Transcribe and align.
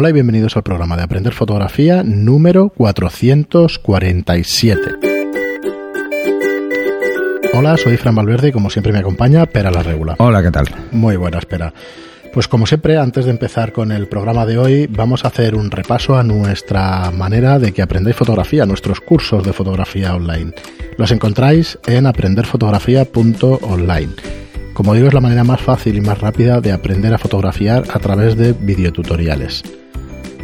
Hola 0.00 0.10
y 0.10 0.12
bienvenidos 0.12 0.56
al 0.56 0.62
programa 0.62 0.96
de 0.96 1.02
Aprender 1.02 1.32
Fotografía 1.32 2.04
número 2.04 2.68
447. 2.68 4.80
Hola, 7.52 7.76
soy 7.76 7.96
Fran 7.96 8.14
Valverde 8.14 8.50
y 8.50 8.52
como 8.52 8.70
siempre 8.70 8.92
me 8.92 9.00
acompaña 9.00 9.44
Pera 9.46 9.72
la 9.72 9.82
Regula. 9.82 10.14
Hola, 10.20 10.40
¿qué 10.40 10.52
tal? 10.52 10.66
Muy 10.92 11.16
buena, 11.16 11.38
espera. 11.38 11.74
Pues 12.32 12.46
como 12.46 12.64
siempre, 12.64 12.96
antes 12.96 13.24
de 13.24 13.32
empezar 13.32 13.72
con 13.72 13.90
el 13.90 14.06
programa 14.06 14.46
de 14.46 14.56
hoy, 14.56 14.86
vamos 14.86 15.24
a 15.24 15.28
hacer 15.28 15.56
un 15.56 15.68
repaso 15.68 16.16
a 16.16 16.22
nuestra 16.22 17.10
manera 17.10 17.58
de 17.58 17.72
que 17.72 17.82
aprendáis 17.82 18.14
fotografía, 18.14 18.66
nuestros 18.66 19.00
cursos 19.00 19.42
de 19.42 19.52
fotografía 19.52 20.14
online. 20.14 20.52
Los 20.96 21.10
encontráis 21.10 21.76
en 21.88 22.06
aprenderfotografía.online. 22.06 24.12
Como 24.74 24.94
digo, 24.94 25.08
es 25.08 25.14
la 25.14 25.20
manera 25.20 25.42
más 25.42 25.60
fácil 25.60 25.96
y 25.96 26.00
más 26.00 26.20
rápida 26.20 26.60
de 26.60 26.70
aprender 26.70 27.12
a 27.12 27.18
fotografiar 27.18 27.82
a 27.92 27.98
través 27.98 28.36
de 28.36 28.52
videotutoriales. 28.52 29.64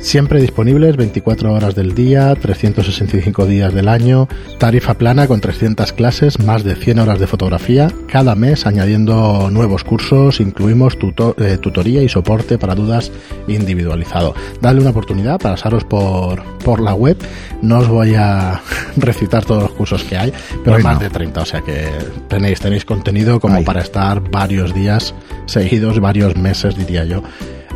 Siempre 0.05 0.39
disponibles 0.39 0.98
24 0.98 1.54
horas 1.54 1.75
del 1.75 1.94
día, 1.94 2.35
365 2.35 3.46
días 3.46 3.72
del 3.72 3.89
año, 3.89 4.29
tarifa 4.58 4.94
plana 4.99 5.27
con 5.27 5.40
300 5.40 5.94
clases, 5.94 6.39
más 6.40 6.63
de 6.63 6.77
100 6.77 6.99
horas 6.99 7.18
de 7.18 7.27
fotografía, 7.27 7.90
cada 8.07 8.35
mes 8.35 8.67
añadiendo 8.67 9.49
nuevos 9.50 9.82
cursos, 9.82 10.40
incluimos 10.40 10.99
eh, 11.39 11.57
tutoría 11.58 12.03
y 12.03 12.11
soporte 12.11 12.58
para 12.58 12.75
dudas 12.75 13.11
individualizado. 13.49 14.35
Dale 14.61 14.82
una 14.82 14.90
oportunidad, 14.90 15.40
pasaros 15.40 15.85
por, 15.85 16.44
por 16.58 16.80
la 16.80 16.94
web, 16.94 17.16
no 17.63 17.79
os 17.79 17.89
voy 17.89 18.14
a 18.14 18.61
recitar 18.96 19.46
todos 19.46 19.63
los 19.63 19.72
cursos 19.72 20.05
que 20.05 20.18
hay, 20.18 20.35
pero 20.63 20.77
hay 20.77 20.82
más 20.82 21.00
de 21.00 21.08
30, 21.08 21.41
o 21.41 21.46
sea 21.46 21.63
que 21.63 21.89
tenéis, 22.29 22.61
tenéis 22.61 22.85
contenido 22.85 23.41
como 23.41 23.64
para 23.64 23.80
estar 23.80 24.21
varios 24.21 24.75
días 24.75 25.14
seguidos, 25.46 25.99
varios 25.99 26.36
meses 26.36 26.77
diría 26.77 27.05
yo, 27.05 27.22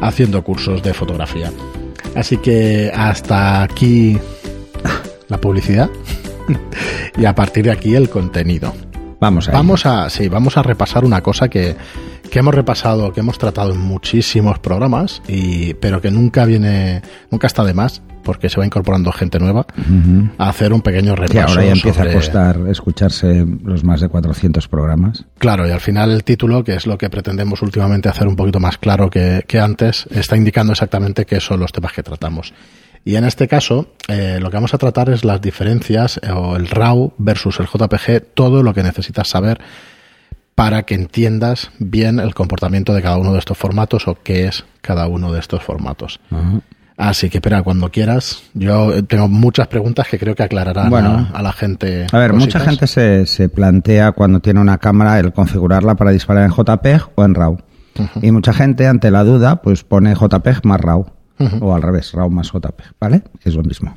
haciendo 0.02 0.44
cursos 0.44 0.82
de 0.82 0.92
fotografía. 0.92 1.50
Así 2.14 2.36
que 2.38 2.90
hasta 2.94 3.62
aquí 3.62 4.18
la 5.28 5.40
publicidad 5.40 5.90
y 7.16 7.24
a 7.24 7.34
partir 7.34 7.64
de 7.64 7.72
aquí 7.72 7.94
el 7.94 8.08
contenido. 8.08 8.74
Vamos 9.20 9.48
a 9.48 9.52
Vamos 9.52 9.86
a, 9.86 10.10
sí, 10.10 10.28
vamos 10.28 10.56
a 10.56 10.62
repasar 10.62 11.04
una 11.04 11.22
cosa 11.22 11.48
que, 11.48 11.76
que 12.30 12.38
hemos 12.38 12.54
repasado, 12.54 13.12
que 13.12 13.20
hemos 13.20 13.38
tratado 13.38 13.72
en 13.72 13.80
muchísimos 13.80 14.58
programas, 14.58 15.22
y, 15.28 15.74
pero 15.74 16.00
que 16.00 16.10
nunca 16.10 16.44
viene, 16.44 17.02
nunca 17.30 17.46
está 17.46 17.64
de 17.64 17.74
más, 17.74 18.02
porque 18.22 18.48
se 18.50 18.58
va 18.58 18.66
incorporando 18.66 19.10
gente 19.12 19.38
nueva, 19.38 19.66
a 20.36 20.48
hacer 20.48 20.72
un 20.72 20.82
pequeño 20.82 21.16
repaso. 21.16 21.32
Que 21.32 21.40
ahora 21.40 21.64
ya 21.64 21.72
empieza 21.72 22.02
a 22.02 22.12
costar 22.12 22.58
escucharse 22.68 23.46
los 23.64 23.84
más 23.84 24.00
de 24.00 24.08
400 24.08 24.68
programas. 24.68 25.24
Claro, 25.38 25.66
y 25.66 25.70
al 25.70 25.80
final 25.80 26.10
el 26.10 26.24
título, 26.24 26.62
que 26.62 26.74
es 26.74 26.86
lo 26.86 26.98
que 26.98 27.08
pretendemos 27.08 27.62
últimamente 27.62 28.08
hacer 28.08 28.28
un 28.28 28.36
poquito 28.36 28.60
más 28.60 28.76
claro 28.76 29.08
que, 29.08 29.44
que 29.46 29.58
antes, 29.60 30.06
está 30.10 30.36
indicando 30.36 30.72
exactamente 30.72 31.24
qué 31.24 31.40
son 31.40 31.60
los 31.60 31.72
temas 31.72 31.92
que 31.92 32.02
tratamos. 32.02 32.52
Y 33.04 33.16
en 33.16 33.24
este 33.24 33.48
caso, 33.48 33.94
eh, 34.08 34.38
lo 34.38 34.50
que 34.50 34.56
vamos 34.58 34.74
a 34.74 34.78
tratar 34.78 35.08
es 35.08 35.24
las 35.24 35.40
diferencias 35.40 36.20
eh, 36.22 36.30
o 36.30 36.56
el 36.56 36.68
RAW 36.68 37.14
versus 37.16 37.58
el 37.60 37.66
JPG, 37.66 38.34
todo 38.34 38.62
lo 38.62 38.74
que 38.74 38.82
necesitas 38.82 39.28
saber 39.28 39.58
para 40.58 40.82
que 40.82 40.96
entiendas 40.96 41.70
bien 41.78 42.18
el 42.18 42.34
comportamiento 42.34 42.92
de 42.92 43.00
cada 43.00 43.16
uno 43.16 43.32
de 43.32 43.38
estos 43.38 43.56
formatos 43.56 44.08
o 44.08 44.18
qué 44.24 44.48
es 44.48 44.64
cada 44.80 45.06
uno 45.06 45.32
de 45.32 45.38
estos 45.38 45.62
formatos. 45.62 46.18
Así 46.96 47.30
que, 47.30 47.38
espera, 47.38 47.62
cuando 47.62 47.92
quieras, 47.92 48.42
yo 48.54 49.04
tengo 49.04 49.28
muchas 49.28 49.68
preguntas 49.68 50.08
que 50.08 50.18
creo 50.18 50.34
que 50.34 50.42
aclararán 50.42 50.92
a, 50.92 51.42
la 51.42 51.52
gente. 51.52 52.08
A 52.10 52.18
ver, 52.18 52.32
mucha 52.32 52.58
gente 52.58 52.88
se, 52.88 53.24
se, 53.26 53.48
plantea 53.48 54.10
cuando 54.10 54.40
tiene 54.40 54.58
una 54.58 54.78
cámara 54.78 55.20
el 55.20 55.32
configurarla 55.32 55.94
para 55.94 56.10
disparar 56.10 56.44
en 56.44 56.50
JPEG 56.50 57.02
o 57.14 57.24
en 57.24 57.36
RAW. 57.36 57.58
Y 58.20 58.32
mucha 58.32 58.52
gente, 58.52 58.88
ante 58.88 59.12
la 59.12 59.22
duda, 59.22 59.62
pues 59.62 59.84
pone 59.84 60.16
JPEG 60.16 60.66
más 60.66 60.80
RAW. 60.80 61.06
O 61.60 61.72
al 61.72 61.82
revés, 61.82 62.12
RAW 62.12 62.30
más 62.30 62.50
JPEG, 62.50 62.94
¿vale? 62.98 63.22
Que 63.40 63.48
es 63.48 63.54
lo 63.54 63.62
mismo. 63.62 63.96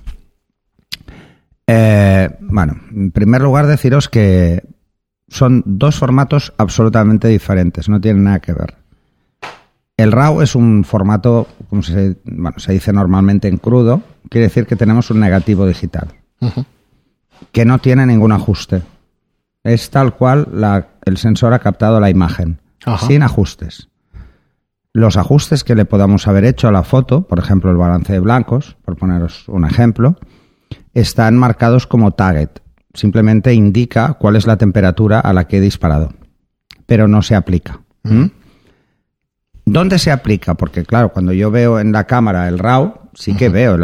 Eh, 1.66 2.30
bueno, 2.40 2.76
en 2.92 3.10
primer 3.10 3.42
lugar 3.42 3.66
deciros 3.66 4.10
que 4.10 4.62
son 5.32 5.64
dos 5.66 5.98
formatos 5.98 6.54
absolutamente 6.58 7.30
diferentes, 7.30 7.88
no 7.88 8.02
tienen 8.02 8.26
nada 8.26 8.42
que 8.42 8.52
ver. 8.52 8.76
El 9.96 10.12
RAW 10.12 10.42
es 10.42 10.56
un 10.56 10.84
formato, 10.84 11.48
como 11.70 11.84
se, 11.84 12.18
se 12.58 12.74
dice 12.74 12.92
normalmente 12.92 13.48
en 13.48 13.58
crudo, 13.58 14.02
quiere 14.30 14.48
decir 14.48 14.66
que 14.66 14.76
tenemos 14.76 15.10
un 15.10 15.22
negativo 15.22 15.66
digital, 15.66 16.10
que 17.54 17.64
no 17.64 17.80
tiene 17.80 18.06
ningún 18.06 18.34
ajuste. 18.34 18.82
Es 19.64 19.90
tal 19.90 20.16
cual 20.16 20.50
el 21.06 21.18
sensor 21.18 21.54
ha 21.54 21.60
captado 21.60 22.02
la 22.02 22.10
imagen, 22.10 22.60
sin 23.08 23.24
ajustes. 23.24 23.88
Los 24.92 25.16
ajustes 25.16 25.64
que 25.64 25.76
le 25.76 25.86
podamos 25.86 26.28
haber 26.28 26.44
hecho 26.44 26.68
a 26.68 26.74
la 26.74 26.84
foto, 26.84 27.26
por 27.26 27.40
ejemplo 27.40 27.72
el 27.72 27.78
balance 27.78 28.12
de 28.12 28.20
blancos, 28.20 28.76
por 28.84 28.98
poneros 28.98 29.48
un 29.48 29.64
ejemplo, 29.64 30.18
están 30.94 31.38
marcados 31.38 31.88
como 31.88 32.12
target, 32.12 32.50
simplemente 32.94 33.54
indica 33.54 34.14
cuál 34.14 34.36
es 34.36 34.46
la 34.46 34.58
temperatura 34.58 35.20
a 35.20 35.34
la 35.34 35.48
que 35.48 35.58
he 35.58 35.62
disparado, 35.62 36.14
pero 36.86 37.08
no 37.08 37.22
se 37.22 37.36
aplica. 37.36 37.82
¿Mm? 38.04 38.26
¿Dónde 39.66 40.00
se 40.00 40.12
aplica? 40.12 40.56
Porque 40.56 40.84
claro, 40.84 41.14
cuando 41.14 41.34
yo 41.34 41.52
veo 41.52 41.80
en 41.80 41.92
la 41.92 42.06
cámara 42.06 42.48
el 42.48 42.60
RAW, 42.60 43.10
sí 43.14 43.36
que 43.36 43.50
veo 43.50 43.78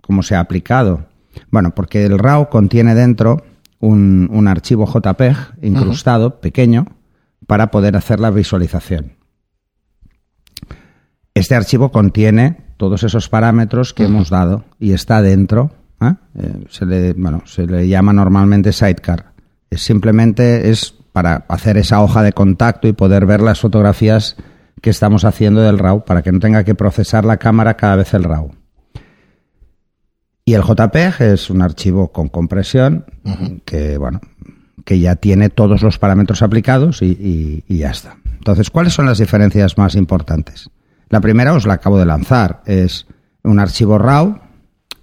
cómo 0.00 0.22
se 0.22 0.34
ha 0.34 0.40
aplicado. 0.40 1.06
Bueno, 1.50 1.74
porque 1.74 2.04
el 2.04 2.18
RAW 2.18 2.48
contiene 2.48 2.94
dentro 2.94 3.44
un, 3.78 4.48
archivo 4.48 4.86
JPEG 4.86 5.36
incrustado, 5.62 6.40
pequeño, 6.40 6.86
para 7.46 7.70
poder 7.70 7.96
hacer 7.96 8.20
la 8.20 8.30
visualización. 8.30 9.12
Este 11.34 11.54
archivo 11.54 11.92
contiene 11.92 12.56
todos 12.76 13.04
esos 13.04 13.28
parámetros 13.28 13.94
que 13.94 14.04
hemos 14.04 14.30
dado 14.30 14.64
y 14.80 14.92
está 14.92 15.22
dentro 15.22 15.70
¿eh? 16.00 16.14
Eh, 16.34 16.64
se, 16.68 16.86
le, 16.86 17.12
bueno, 17.12 17.42
se 17.46 17.66
le 17.66 17.88
llama 17.88 18.12
normalmente 18.12 18.72
sidecar. 18.72 19.32
Es 19.70 19.82
simplemente 19.82 20.70
es 20.70 20.94
para 21.12 21.44
hacer 21.48 21.76
esa 21.76 22.00
hoja 22.00 22.22
de 22.22 22.32
contacto 22.32 22.88
y 22.88 22.92
poder 22.92 23.26
ver 23.26 23.40
las 23.40 23.60
fotografías 23.60 24.36
que 24.80 24.90
estamos 24.90 25.24
haciendo 25.24 25.60
del 25.60 25.78
RAW 25.78 26.04
para 26.04 26.22
que 26.22 26.32
no 26.32 26.38
tenga 26.38 26.64
que 26.64 26.74
procesar 26.74 27.24
la 27.24 27.38
cámara 27.38 27.74
cada 27.74 27.96
vez 27.96 28.14
el 28.14 28.24
RAW. 28.24 28.52
Y 30.44 30.54
el 30.54 30.62
JPEG 30.62 31.20
es 31.20 31.50
un 31.50 31.60
archivo 31.60 32.10
con 32.10 32.28
compresión 32.28 33.04
que, 33.66 33.98
bueno, 33.98 34.20
que 34.84 34.98
ya 34.98 35.16
tiene 35.16 35.50
todos 35.50 35.82
los 35.82 35.98
parámetros 35.98 36.40
aplicados 36.40 37.02
y, 37.02 37.64
y, 37.68 37.76
ya 37.76 37.90
está. 37.90 38.16
Entonces, 38.32 38.70
¿cuáles 38.70 38.94
son 38.94 39.04
las 39.04 39.18
diferencias 39.18 39.76
más 39.76 39.94
importantes? 39.94 40.70
La 41.10 41.20
primera 41.20 41.52
os 41.52 41.66
la 41.66 41.74
acabo 41.74 41.98
de 41.98 42.06
lanzar. 42.06 42.62
Es 42.64 43.06
un 43.42 43.58
archivo 43.58 43.98
RAW 43.98 44.40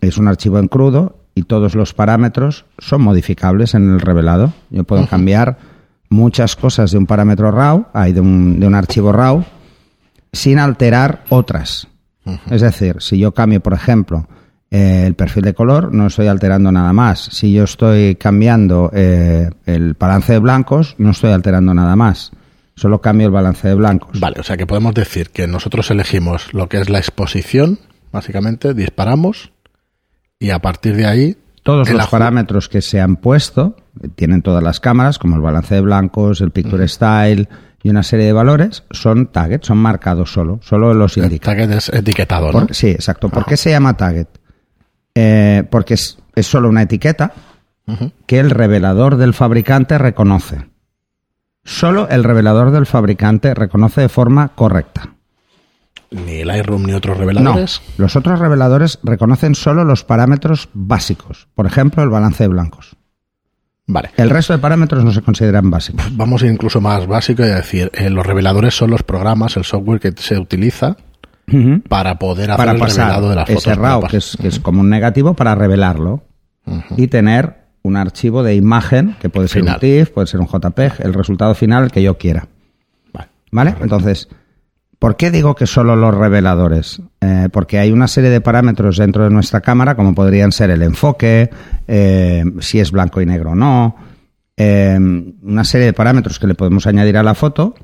es 0.08 0.18
un 0.18 0.28
archivo 0.28 0.60
en 0.60 0.68
crudo 0.68 1.18
y 1.36 1.44
todos 1.44 1.76
los 1.76 1.94
parámetros 1.94 2.66
son 2.78 3.02
modificables 3.02 3.74
en 3.74 3.94
el 3.94 4.00
revelado. 4.00 4.54
Yo 4.70 4.84
puedo 4.84 5.06
cambiar 5.08 5.58
muchas 6.10 6.56
cosas 6.56 6.92
de 6.92 6.98
un 6.98 7.06
parámetro 7.06 7.52
RAW, 7.52 7.88
hay 7.94 8.14
de 8.14 8.22
un, 8.22 8.60
de 8.60 8.68
un 8.68 8.76
archivo 8.76 9.12
RAW, 9.12 9.44
sin 10.32 10.60
alterar 10.60 11.24
otras. 11.30 11.88
Es 12.50 12.62
decir, 12.62 12.98
si 13.00 13.20
yo 13.20 13.34
cambio, 13.34 13.62
por 13.62 13.74
ejemplo, 13.74 14.28
eh, 14.72 15.04
el 15.06 15.14
perfil 15.14 15.44
de 15.44 15.54
color, 15.54 15.94
no 15.94 16.08
estoy 16.08 16.28
alterando 16.28 16.72
nada 16.72 16.92
más. 16.92 17.20
Si 17.32 17.54
yo 17.54 17.64
estoy 17.64 18.16
cambiando 18.16 18.90
eh, 18.94 19.50
el 19.66 19.94
balance 19.94 20.34
de 20.34 20.40
blancos, 20.40 20.96
no 20.98 21.12
estoy 21.12 21.32
alterando 21.32 21.74
nada 21.74 21.96
más. 21.96 22.32
Solo 22.76 23.00
cambio 23.00 23.28
el 23.28 23.34
balance 23.34 23.68
de 23.68 23.76
blancos. 23.76 24.20
Vale, 24.20 24.40
o 24.40 24.44
sea 24.44 24.58
que 24.58 24.66
podemos 24.66 24.94
decir 24.94 25.30
que 25.30 25.48
nosotros 25.48 25.92
elegimos 25.92 26.54
lo 26.54 26.68
que 26.68 26.82
es 26.82 26.90
la 26.90 26.98
exposición, 26.98 27.80
básicamente, 28.12 28.74
disparamos 28.74 29.52
y 30.40 30.50
a 30.50 30.60
partir 30.60 30.96
de 30.96 31.06
ahí... 31.06 31.38
Todos 31.64 31.90
los 31.90 32.08
parámetros 32.10 32.70
que 32.70 32.80
se 32.84 33.02
han 33.02 33.16
puesto, 33.16 33.76
tienen 34.14 34.44
todas 34.44 34.62
las 34.62 34.80
cámaras, 34.80 35.18
como 35.18 35.36
el 35.36 35.42
balance 35.42 35.74
de 35.74 35.82
blancos, 35.82 36.40
el 36.42 36.52
picture 36.52 36.88
style 36.88 37.50
y 37.82 37.90
una 37.90 38.04
serie 38.04 38.28
de 38.28 38.34
valores, 38.34 38.84
son 38.92 39.32
target, 39.32 39.64
son 39.64 39.80
marcados 39.80 40.32
solo, 40.32 40.60
solo 40.62 40.94
los 40.94 41.18
indica. 41.18 41.54
El 41.54 41.58
target 41.58 41.78
es 41.78 41.90
etiquetado, 41.90 42.52
¿no? 42.52 42.68
sí, 42.70 42.90
exacto. 42.90 43.30
¿Por 43.30 43.46
qué 43.46 43.58
se 43.58 43.72
llama 43.72 43.98
target? 43.98 44.28
Eh, 45.16 45.64
porque 45.72 45.96
es, 45.96 46.20
solo 46.42 46.70
una 46.70 46.84
etiqueta 46.84 47.34
que 48.28 48.38
el 48.38 48.52
revelador 48.52 49.18
del 49.18 49.34
fabricante 49.34 49.98
reconoce. 49.98 50.70
Solo 51.64 52.08
el 52.10 52.24
revelador 52.24 52.70
del 52.70 52.86
fabricante 52.86 53.56
reconoce 53.56 54.02
de 54.02 54.10
forma 54.10 54.50
correcta 54.50 55.15
ni 56.16 56.38
el 56.38 56.48
Lightroom 56.48 56.84
ni 56.84 56.94
otros 56.94 57.18
reveladores. 57.18 57.82
No, 57.98 58.04
los 58.04 58.16
otros 58.16 58.40
reveladores 58.40 59.00
reconocen 59.04 59.56
solo 59.56 59.84
los 59.84 60.04
parámetros 60.04 60.70
básicos, 60.74 61.48
por 61.56 61.66
ejemplo, 61.66 62.04
el 62.04 62.10
balance 62.10 62.44
de 62.44 62.48
blancos. 62.48 62.96
Vale. 63.88 64.10
El 64.18 64.32
resto 64.32 64.54
de 64.54 64.60
parámetros 64.60 65.04
no 65.04 65.12
se 65.12 65.22
consideran 65.22 65.70
básicos. 65.70 66.06
Vamos 66.18 66.42
incluso 66.42 66.82
más 66.82 67.06
básico 67.06 67.44
y 67.44 67.48
decir, 67.48 67.92
eh, 67.94 68.10
los 68.10 68.26
reveladores 68.26 68.74
son 68.74 68.90
los 68.90 69.04
programas, 69.04 69.58
el 69.58 69.64
software 69.64 70.00
que 70.00 70.12
se 70.16 70.40
utiliza 70.40 70.98
para 71.88 72.18
poder 72.18 72.50
hacer 72.52 72.70
el 72.70 72.80
revelado 72.80 73.30
de 73.30 73.36
las 73.36 73.48
fotos. 73.48 73.68
Ese 73.68 73.76
RAW, 73.76 74.08
que 74.08 74.18
es, 74.18 74.38
que 74.42 74.48
es 74.48 74.60
como 74.60 74.82
un 74.82 74.90
negativo, 74.90 75.36
para 75.36 75.54
revelarlo 75.54 76.24
y 76.98 77.08
tener 77.08 77.66
un 77.84 77.98
archivo 77.98 78.42
de 78.42 78.56
imagen 78.56 79.16
que 79.20 79.30
puede 79.30 79.48
ser 79.48 79.62
un 79.62 79.78
TIFF, 79.78 80.10
puede 80.10 80.26
ser 80.26 80.40
un 80.40 80.48
JPEG, 80.48 81.02
el 81.02 81.14
resultado 81.14 81.54
final 81.54 81.92
que 81.92 82.02
yo 82.02 82.18
quiera. 82.18 82.48
Vale. 83.14 83.30
¿Vale? 83.52 83.76
Entonces, 83.80 84.28
¿Por 85.06 85.18
qué 85.18 85.30
digo 85.30 85.54
que 85.54 85.68
solo 85.68 85.96
los 85.96 86.16
reveladores? 86.16 87.00
Eh, 87.22 87.48
porque 87.52 87.78
hay 87.78 87.92
una 87.92 88.08
serie 88.08 88.32
de 88.32 88.42
parámetros 88.42 88.98
dentro 88.98 89.24
de 89.24 89.30
nuestra 89.30 89.62
cámara, 89.62 89.96
como 89.96 90.16
podrían 90.16 90.52
ser 90.52 90.72
el 90.72 90.82
enfoque, 90.82 91.52
eh, 91.88 92.44
si 92.60 92.80
es 92.80 92.90
blanco 92.90 93.22
y 93.22 93.28
negro 93.28 93.52
o 93.52 93.56
no, 93.56 93.98
eh, 94.58 94.98
una 95.44 95.64
serie 95.64 95.86
de 95.86 95.94
parámetros 95.94 96.40
que 96.40 96.48
le 96.48 96.56
podemos 96.56 96.88
añadir 96.88 97.18
a 97.18 97.24
la 97.24 97.36
foto 97.36 97.76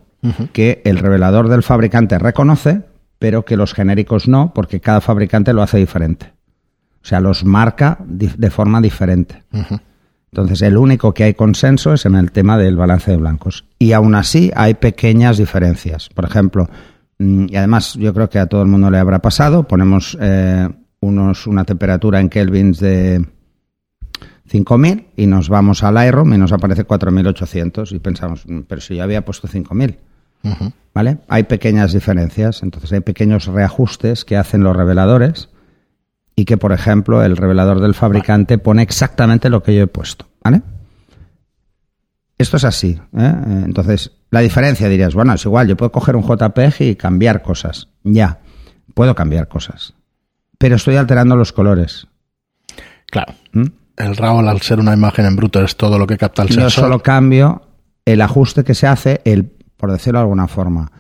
que 0.52 0.82
el 0.84 0.98
revelador 0.98 1.48
del 1.48 1.62
fabricante 1.62 2.18
reconoce, 2.18 2.82
pero 3.20 3.46
que 3.46 3.56
los 3.56 3.76
genéricos 3.76 4.28
no, 4.28 4.52
porque 4.56 4.80
cada 4.80 5.00
fabricante 5.00 5.54
lo 5.54 5.62
hace 5.62 5.78
diferente. 5.78 6.34
O 7.04 7.06
sea, 7.06 7.20
los 7.20 7.46
marca 7.46 8.00
de 8.04 8.50
forma 8.50 8.82
diferente. 8.82 9.44
Entonces, 10.32 10.62
el 10.64 10.78
único 10.78 11.14
que 11.14 11.26
hay 11.26 11.34
consenso 11.34 11.94
es 11.94 12.06
en 12.06 12.16
el 12.16 12.32
tema 12.32 12.58
del 12.58 12.78
balance 12.78 13.12
de 13.12 13.18
blancos. 13.18 13.66
Y 13.78 13.92
aún 13.92 14.16
así 14.16 14.50
hay 14.56 14.76
pequeñas 14.76 15.38
diferencias. 15.38 16.10
Por 16.16 16.24
ejemplo, 16.24 16.70
y 17.22 17.56
además 17.56 17.94
yo 17.96 18.14
creo 18.14 18.30
que 18.30 18.40
a 18.40 18.48
todo 18.48 18.62
el 18.64 18.68
mundo 18.68 18.90
le 18.90 18.98
habrá 18.98 19.20
pasado, 19.20 19.68
ponemos 19.68 20.18
eh, 20.20 20.68
unos, 21.02 21.46
una 21.46 21.64
temperatura 21.66 22.20
en 22.20 22.30
kelvins 22.30 22.80
de 22.80 23.26
5000 24.48 25.08
y 25.16 25.28
nos 25.28 25.48
vamos 25.48 25.84
al 25.84 25.94
Lightroom 25.96 26.34
y 26.34 26.38
nos 26.38 26.52
aparece 26.52 26.84
4800 26.84 27.92
y 27.92 28.00
pensamos, 28.00 28.46
mm, 28.48 28.62
pero 28.68 28.82
si 28.82 28.96
yo 28.96 29.04
había 29.04 29.24
puesto 29.24 29.48
5000. 29.48 29.98
¿Vale? 30.94 31.20
Hay 31.28 31.44
pequeñas 31.44 31.94
diferencias, 31.94 32.64
entonces 32.64 32.92
hay 32.92 33.02
pequeños 33.02 33.46
reajustes 33.46 34.26
que 34.26 34.36
hacen 34.36 34.64
los 34.64 34.76
reveladores 34.76 35.50
y 36.36 36.46
que, 36.46 36.58
por 36.58 36.72
ejemplo, 36.72 37.24
el 37.24 37.38
revelador 37.38 37.80
del 37.80 37.94
fabricante 37.94 38.58
pone 38.58 38.82
exactamente 38.82 39.50
lo 39.50 39.62
que 39.62 39.76
yo 39.76 39.84
he 39.84 39.88
puesto. 39.88 40.26
¿Vale? 40.44 40.64
Esto 42.40 42.58
es 42.58 42.64
así. 42.64 43.00
¿eh? 43.16 43.36
Entonces, 43.66 44.12
la 44.32 44.40
diferencia 44.40 44.88
dirías, 44.88 45.14
bueno, 45.14 45.34
es 45.34 45.46
igual, 45.46 45.68
yo 45.68 45.78
puedo 45.78 45.92
coger 45.92 46.16
un 46.16 46.24
JPEG 46.24 46.82
y 46.82 46.96
cambiar 46.96 47.42
cosas. 47.42 47.90
Ya, 48.04 48.40
puedo 48.94 49.14
cambiar 49.14 49.48
cosas. 49.50 49.94
Pero 50.58 50.78
estoy 50.78 50.96
alterando 50.96 51.36
los 51.36 51.52
colores. 51.52 52.08
Claro. 53.08 53.34
¿Mm? 53.52 53.66
El 53.98 54.16
RAW, 54.16 54.40
al 54.48 54.62
ser 54.62 54.80
una 54.80 54.94
imagen 54.94 55.26
en 55.26 55.36
bruto, 55.36 55.62
es 55.62 55.76
todo 55.76 56.00
lo 56.00 56.08
que 56.08 56.18
capta 56.18 56.44
el 56.44 56.48
sensor. 56.48 56.64
Yo 56.64 56.70
solo 56.70 57.04
cambio 57.04 57.64
el 58.06 58.22
ajuste 58.22 58.64
que 58.64 58.74
se 58.74 58.88
hace, 58.88 59.22
el, 59.26 59.52
por 59.76 59.92
decirlo 59.92 60.20
de 60.20 60.24
alguna 60.24 60.48
forma, 60.48 60.92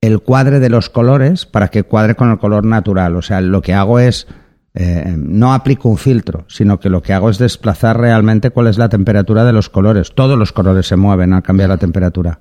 el 0.00 0.20
cuadre 0.20 0.60
de 0.60 0.68
los 0.68 0.90
colores 0.90 1.46
para 1.46 1.68
que 1.68 1.84
cuadre 1.84 2.14
con 2.14 2.30
el 2.30 2.38
color 2.38 2.64
natural. 2.64 3.16
O 3.16 3.22
sea, 3.22 3.40
lo 3.40 3.62
que 3.62 3.72
hago 3.72 3.98
es 3.98 4.28
eh, 4.74 5.14
no 5.16 5.54
aplico 5.54 5.88
un 5.88 5.96
filtro, 5.96 6.44
sino 6.48 6.78
que 6.78 6.90
lo 6.90 7.02
que 7.02 7.14
hago 7.14 7.30
es 7.30 7.38
desplazar 7.38 7.98
realmente 7.98 8.50
cuál 8.50 8.66
es 8.66 8.76
la 8.76 8.90
temperatura 8.90 9.44
de 9.44 9.52
los 9.52 9.70
colores. 9.70 10.14
Todos 10.14 10.38
los 10.38 10.52
colores 10.52 10.86
se 10.86 10.96
mueven 10.96 11.32
al 11.32 11.42
cambiar 11.42 11.70
la 11.70 11.78
temperatura. 11.78 12.38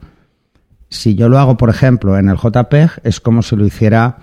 Si 0.90 1.16
yo 1.16 1.30
lo 1.30 1.40
hago, 1.40 1.58
por 1.58 1.70
ejemplo, 1.70 2.18
en 2.18 2.30
el 2.30 2.38
JPEG, 2.38 3.02
es 3.04 3.20
como 3.20 3.42
si 3.42 3.56
lo 3.56 3.66
hiciera 3.66 4.18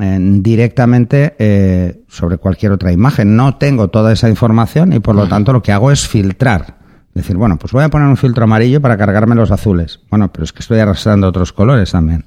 eh, 0.00 0.18
directamente 0.20 1.34
eh, 1.38 2.04
sobre 2.08 2.38
cualquier 2.38 2.72
otra 2.72 2.92
imagen. 2.92 3.36
No 3.36 3.56
tengo 3.56 3.88
toda 3.88 4.12
esa 4.12 4.28
información 4.28 4.92
y 4.92 5.00
por 5.00 5.14
lo 5.14 5.26
tanto 5.26 5.52
lo 5.52 5.62
que 5.62 5.72
hago 5.72 5.90
es 5.90 6.06
filtrar. 6.06 6.78
Decir, 7.14 7.36
bueno, 7.36 7.58
pues 7.58 7.72
voy 7.72 7.84
a 7.84 7.88
poner 7.90 8.08
un 8.08 8.16
filtro 8.16 8.44
amarillo 8.44 8.80
para 8.80 8.96
cargarme 8.96 9.34
los 9.36 9.50
azules. 9.50 10.00
Bueno, 10.10 10.32
pero 10.32 10.44
es 10.44 10.52
que 10.52 10.60
estoy 10.60 10.80
arrastrando 10.80 11.28
otros 11.28 11.52
colores 11.52 11.92
también. 11.92 12.26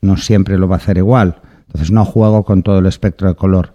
No 0.00 0.16
siempre 0.16 0.58
lo 0.58 0.68
va 0.68 0.76
a 0.76 0.78
hacer 0.78 0.96
igual. 0.96 1.40
Entonces 1.66 1.90
no 1.90 2.04
juego 2.04 2.44
con 2.44 2.62
todo 2.62 2.78
el 2.78 2.86
espectro 2.86 3.28
de 3.28 3.34
color. 3.34 3.74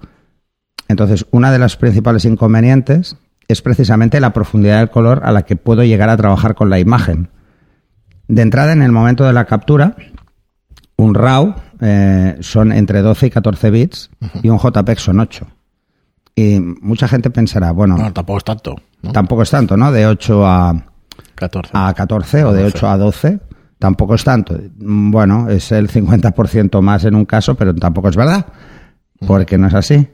Entonces, 0.87 1.25
una 1.31 1.51
de 1.51 1.59
las 1.59 1.75
principales 1.75 2.25
inconvenientes 2.25 3.17
es 3.47 3.61
precisamente 3.61 4.19
la 4.19 4.33
profundidad 4.33 4.79
del 4.79 4.89
color 4.89 5.21
a 5.23 5.31
la 5.31 5.43
que 5.43 5.55
puedo 5.55 5.83
llegar 5.83 6.09
a 6.09 6.17
trabajar 6.17 6.55
con 6.55 6.69
la 6.69 6.79
imagen. 6.79 7.29
De 8.27 8.41
entrada, 8.41 8.73
en 8.73 8.81
el 8.81 8.91
momento 8.91 9.25
de 9.25 9.33
la 9.33 9.45
captura, 9.45 9.95
un 10.95 11.13
RAW 11.13 11.55
eh, 11.81 12.37
son 12.39 12.71
entre 12.71 13.01
12 13.01 13.27
y 13.27 13.29
14 13.29 13.71
bits 13.71 14.09
y 14.41 14.49
un 14.49 14.59
JPEG 14.59 14.99
son 14.99 15.19
8. 15.19 15.47
Y 16.35 16.59
mucha 16.59 17.07
gente 17.07 17.29
pensará, 17.29 17.71
bueno... 17.71 17.97
No, 17.97 18.11
tampoco 18.11 18.37
es 18.37 18.43
tanto. 18.43 18.75
Tampoco 19.11 19.43
es 19.43 19.49
tanto, 19.51 19.77
¿no? 19.77 19.91
De 19.91 20.07
8 20.07 20.47
a 20.47 20.85
14, 21.35 21.71
a 21.73 21.93
14 21.93 22.43
o 22.45 22.53
de 22.53 22.65
8 22.65 22.87
a 22.87 22.97
12. 22.97 23.39
Tampoco 23.77 24.15
es 24.15 24.23
tanto. 24.23 24.57
Bueno, 24.77 25.49
es 25.49 25.71
el 25.71 25.89
50% 25.89 26.81
más 26.81 27.05
en 27.05 27.15
un 27.15 27.25
caso, 27.25 27.55
pero 27.55 27.75
tampoco 27.75 28.09
es 28.09 28.15
verdad. 28.15 28.45
Porque 29.19 29.57
no 29.57 29.67
es 29.67 29.73
así 29.73 30.07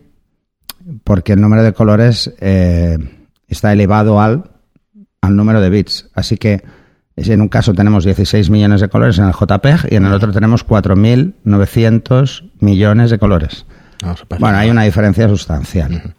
porque 1.04 1.34
el 1.34 1.42
número 1.42 1.64
de 1.64 1.74
colores 1.74 2.34
eh, 2.40 2.98
está 3.48 3.74
elevado 3.74 4.20
al, 4.22 4.52
al 5.22 5.36
número 5.36 5.62
de 5.62 5.70
bits. 5.70 6.10
Así 6.14 6.38
que 6.38 6.64
en 7.28 7.42
un 7.42 7.48
caso 7.48 7.74
tenemos 7.74 8.06
16 8.06 8.50
millones 8.50 8.82
de 8.82 8.90
colores 8.90 9.18
en 9.20 9.26
el 9.26 9.34
JPEG 9.34 9.92
y 9.92 9.96
en 9.96 10.06
el 10.06 10.14
otro 10.14 10.32
tenemos 10.32 10.66
4.900 10.66 12.52
millones 12.60 13.10
de 13.12 13.20
colores. 13.20 13.66
bueno, 14.40 14.58
hay 14.58 14.70
una 14.70 14.84
diferencia 14.84 15.28
sustancial. 15.28 16.16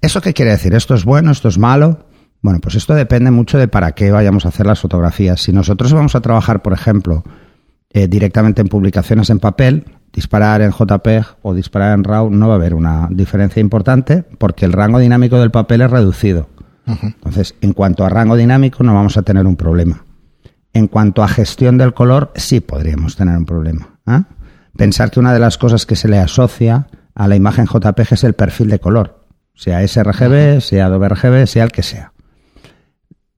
¿Eso 0.00 0.20
qué 0.20 0.32
quiere 0.32 0.52
decir? 0.52 0.74
¿Esto 0.74 0.94
es 0.94 1.04
bueno? 1.04 1.30
¿Esto 1.30 1.48
es 1.48 1.58
malo? 1.58 2.06
Bueno, 2.40 2.58
pues 2.60 2.74
esto 2.74 2.94
depende 2.94 3.30
mucho 3.30 3.58
de 3.58 3.68
para 3.68 3.92
qué 3.92 4.10
vayamos 4.10 4.44
a 4.44 4.48
hacer 4.48 4.66
las 4.66 4.80
fotografías. 4.80 5.40
Si 5.40 5.52
nosotros 5.52 5.92
vamos 5.92 6.16
a 6.16 6.20
trabajar, 6.20 6.62
por 6.62 6.72
ejemplo, 6.72 7.22
eh, 7.90 8.08
directamente 8.08 8.60
en 8.60 8.68
publicaciones 8.68 9.30
en 9.30 9.38
papel, 9.38 9.84
disparar 10.12 10.60
en 10.60 10.72
JPEG 10.72 11.24
o 11.42 11.54
disparar 11.54 11.96
en 11.96 12.04
RAW 12.04 12.30
no 12.30 12.48
va 12.48 12.54
a 12.54 12.56
haber 12.56 12.74
una 12.74 13.08
diferencia 13.10 13.60
importante 13.60 14.24
porque 14.38 14.64
el 14.64 14.72
rango 14.72 14.98
dinámico 14.98 15.38
del 15.38 15.50
papel 15.50 15.82
es 15.82 15.90
reducido. 15.90 16.48
Entonces, 16.86 17.54
en 17.60 17.72
cuanto 17.72 18.04
a 18.04 18.08
rango 18.08 18.36
dinámico 18.36 18.82
no 18.82 18.94
vamos 18.94 19.16
a 19.16 19.22
tener 19.22 19.46
un 19.46 19.56
problema. 19.56 20.04
En 20.72 20.88
cuanto 20.88 21.22
a 21.22 21.28
gestión 21.28 21.78
del 21.78 21.94
color, 21.94 22.32
sí 22.34 22.60
podríamos 22.60 23.16
tener 23.16 23.36
un 23.36 23.44
problema. 23.44 23.98
¿ah? 24.06 24.24
Pensar 24.76 25.10
que 25.10 25.20
una 25.20 25.32
de 25.32 25.38
las 25.38 25.58
cosas 25.58 25.86
que 25.86 25.96
se 25.96 26.08
le 26.08 26.18
asocia 26.18 26.88
a 27.14 27.28
la 27.28 27.36
imagen 27.36 27.66
JPEG 27.66 28.14
es 28.14 28.24
el 28.24 28.32
perfil 28.32 28.70
de 28.70 28.78
color, 28.78 29.26
sea 29.54 29.86
sRGB, 29.86 30.60
sea 30.60 30.86
Adobe 30.86 31.08
RGB, 31.10 31.46
sea 31.46 31.64
el 31.64 31.72
que 31.72 31.82
sea. 31.82 32.12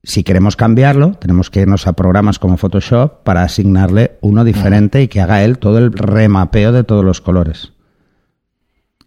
Si 0.03 0.23
queremos 0.23 0.55
cambiarlo, 0.55 1.13
tenemos 1.13 1.49
que 1.49 1.61
irnos 1.61 1.87
a 1.87 1.93
programas 1.93 2.37
como 2.37 2.57
Photoshop 2.57 3.23
para 3.23 3.41
asignarle 3.41 4.17
uno 4.21 4.43
diferente 4.43 5.01
y 5.01 5.07
que 5.07 5.19
haga 5.19 5.43
él 5.43 5.57
todo 5.57 5.79
el 5.79 5.91
remapeo 5.91 6.71
de 6.71 6.83
todos 6.83 7.03
los 7.03 7.21
colores. 7.21 7.73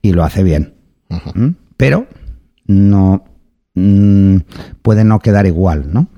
Y 0.02 0.12
lo 0.12 0.24
hace 0.24 0.42
bien. 0.42 0.74
¿Mm? 1.34 1.50
Pero 1.76 2.08
no 2.66 3.24
mm, 3.78 4.38
puede 4.82 5.04
no 5.04 5.20
quedar 5.20 5.46
igual, 5.46 5.92
¿no? 5.92 6.08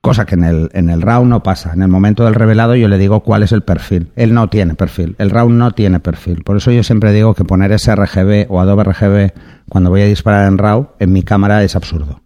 Cosa 0.00 0.26
que 0.26 0.34
en 0.34 0.44
el, 0.44 0.70
en 0.74 0.90
el 0.90 1.00
RAW 1.00 1.24
no 1.24 1.42
pasa. 1.42 1.72
En 1.72 1.80
el 1.80 1.88
momento 1.88 2.24
del 2.26 2.34
revelado 2.34 2.76
yo 2.76 2.88
le 2.88 2.98
digo 2.98 3.20
cuál 3.20 3.42
es 3.42 3.52
el 3.52 3.62
perfil. 3.62 4.12
Él 4.16 4.34
no 4.34 4.50
tiene 4.50 4.74
perfil. 4.74 5.16
El 5.18 5.30
RAW 5.30 5.48
no 5.48 5.70
tiene 5.70 5.98
perfil. 5.98 6.42
Por 6.44 6.58
eso 6.58 6.70
yo 6.70 6.82
siempre 6.82 7.12
digo 7.12 7.34
que 7.34 7.44
poner 7.44 7.72
ese 7.72 7.94
RGB 7.96 8.46
o 8.50 8.60
Adobe 8.60 8.84
RGB 8.84 9.32
cuando 9.70 9.88
voy 9.88 10.02
a 10.02 10.06
disparar 10.06 10.46
en 10.46 10.58
RAW 10.58 10.88
en 10.98 11.12
mi 11.12 11.22
cámara 11.22 11.62
es 11.62 11.74
absurdo. 11.74 12.20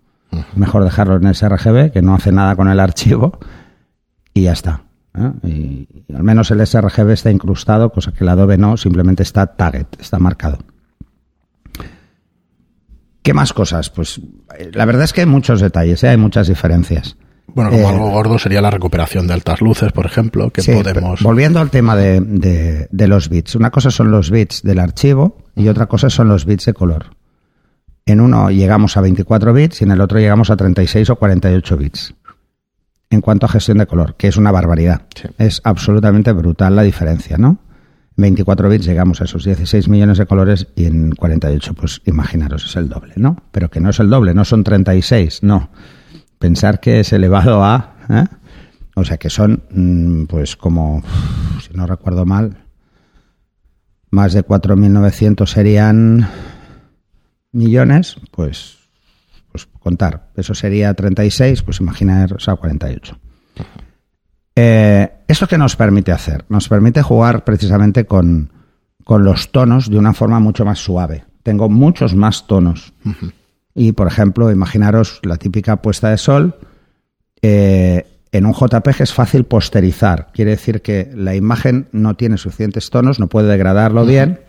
Mejor 0.56 0.84
dejarlo 0.84 1.16
en 1.16 1.34
sRGB, 1.34 1.90
que 1.92 2.02
no 2.02 2.14
hace 2.14 2.32
nada 2.32 2.54
con 2.56 2.68
el 2.68 2.80
archivo, 2.80 3.38
y 4.34 4.42
ya 4.42 4.52
está. 4.52 4.82
¿eh? 5.14 5.32
Y, 5.44 6.14
al 6.14 6.22
menos 6.22 6.50
el 6.50 6.66
sRGB 6.66 7.10
está 7.10 7.30
incrustado, 7.30 7.90
cosa 7.90 8.12
que 8.12 8.24
el 8.24 8.28
Adobe 8.28 8.58
no, 8.58 8.76
simplemente 8.76 9.22
está 9.22 9.46
tagged, 9.46 9.86
está 9.98 10.18
marcado. 10.18 10.58
¿Qué 13.28 13.34
más 13.34 13.52
cosas? 13.52 13.90
Pues 13.90 14.22
eh, 14.58 14.70
la 14.72 14.86
verdad 14.86 15.04
es 15.04 15.12
que 15.12 15.20
hay 15.20 15.26
muchos 15.26 15.60
detalles, 15.60 16.02
¿eh? 16.02 16.08
hay 16.08 16.16
muchas 16.16 16.48
diferencias. 16.48 17.18
Bueno, 17.48 17.70
como 17.70 17.86
algo 17.86 18.10
gordo 18.10 18.38
sería 18.38 18.62
la 18.62 18.70
recuperación 18.70 19.26
de 19.26 19.34
altas 19.34 19.60
luces, 19.60 19.92
por 19.92 20.06
ejemplo, 20.06 20.48
que 20.48 20.62
podemos... 20.62 21.22
Volviendo 21.22 21.60
al 21.60 21.68
tema 21.68 21.94
de, 21.94 22.88
de, 22.90 23.06
los 23.06 23.28
bits. 23.28 23.54
Una 23.54 23.70
cosa 23.70 23.90
son 23.90 24.10
los 24.10 24.30
bits 24.30 24.62
del 24.62 24.78
archivo 24.78 25.36
y 25.54 25.68
otra 25.68 25.84
cosa 25.84 26.08
son 26.08 26.28
los 26.28 26.46
bits 26.46 26.64
de 26.64 26.72
color. 26.72 27.16
En 28.06 28.22
uno 28.22 28.50
llegamos 28.50 28.96
a 28.96 29.02
24 29.02 29.52
bits 29.52 29.82
y 29.82 29.84
en 29.84 29.90
el 29.90 30.00
otro 30.00 30.18
llegamos 30.18 30.48
a 30.48 30.56
36 30.56 31.10
o 31.10 31.16
48 31.16 31.76
bits. 31.76 32.14
En 33.10 33.20
cuanto 33.20 33.44
a 33.44 33.50
gestión 33.50 33.76
de 33.76 33.86
color, 33.86 34.14
que 34.16 34.28
es 34.28 34.38
una 34.38 34.52
barbaridad. 34.52 35.02
Es 35.36 35.60
absolutamente 35.64 36.32
brutal 36.32 36.74
la 36.74 36.82
diferencia, 36.82 37.36
¿no? 37.36 37.58
24 38.18 38.68
bits 38.68 38.84
llegamos 38.84 39.20
a 39.20 39.24
esos 39.24 39.44
16 39.44 39.88
millones 39.88 40.18
de 40.18 40.26
colores 40.26 40.66
y 40.74 40.86
en 40.86 41.12
48, 41.12 41.72
pues 41.74 42.02
imaginaros, 42.04 42.66
es 42.66 42.74
el 42.74 42.88
doble, 42.88 43.12
¿no? 43.16 43.36
Pero 43.52 43.70
que 43.70 43.80
no 43.80 43.90
es 43.90 44.00
el 44.00 44.10
doble, 44.10 44.34
no 44.34 44.44
son 44.44 44.64
36, 44.64 45.44
no. 45.44 45.70
Pensar 46.40 46.80
que 46.80 47.00
es 47.00 47.12
elevado 47.12 47.62
a... 47.62 47.94
¿eh? 48.10 48.24
O 48.96 49.04
sea 49.04 49.18
que 49.18 49.30
son, 49.30 49.62
mm, 49.70 50.24
pues 50.24 50.56
como, 50.56 51.00
si 51.62 51.72
no 51.74 51.86
recuerdo 51.86 52.26
mal, 52.26 52.64
más 54.10 54.32
de 54.32 54.44
4.900 54.44 55.46
serían 55.46 56.28
millones, 57.52 58.16
pues, 58.32 58.78
pues 59.52 59.66
contar. 59.78 60.32
Eso 60.34 60.54
sería 60.54 60.92
36, 60.92 61.62
pues 61.62 61.78
imaginar, 61.78 62.34
o 62.34 62.40
sea, 62.40 62.56
48. 62.56 63.16
Eh, 64.60 65.08
¿Eso 65.28 65.46
qué 65.46 65.56
nos 65.56 65.76
permite 65.76 66.10
hacer? 66.10 66.44
Nos 66.48 66.68
permite 66.68 67.00
jugar 67.00 67.44
precisamente 67.44 68.06
con, 68.06 68.50
con, 69.04 69.22
los 69.22 69.52
tonos 69.52 69.88
de 69.88 69.98
una 69.98 70.14
forma 70.14 70.40
mucho 70.40 70.64
más 70.64 70.80
suave. 70.80 71.24
Tengo 71.44 71.68
muchos 71.68 72.16
más 72.16 72.48
tonos. 72.48 72.92
Y, 73.72 73.92
por 73.92 74.08
ejemplo, 74.08 74.50
imaginaros 74.50 75.20
la 75.22 75.36
típica 75.36 75.76
puesta 75.76 76.10
de 76.10 76.18
sol. 76.18 76.56
Eh, 77.40 78.04
En 78.32 78.46
un 78.46 78.52
JPG 78.52 79.02
es 79.02 79.14
fácil 79.14 79.44
posterizar, 79.44 80.32
quiere 80.34 80.50
decir 80.50 80.82
que 80.82 81.10
la 81.14 81.34
imagen 81.36 81.86
no 81.92 82.14
tiene 82.14 82.36
suficientes 82.36 82.90
tonos, 82.90 83.20
no 83.20 83.28
puede 83.28 83.48
degradarlo 83.48 84.04
bien 84.04 84.40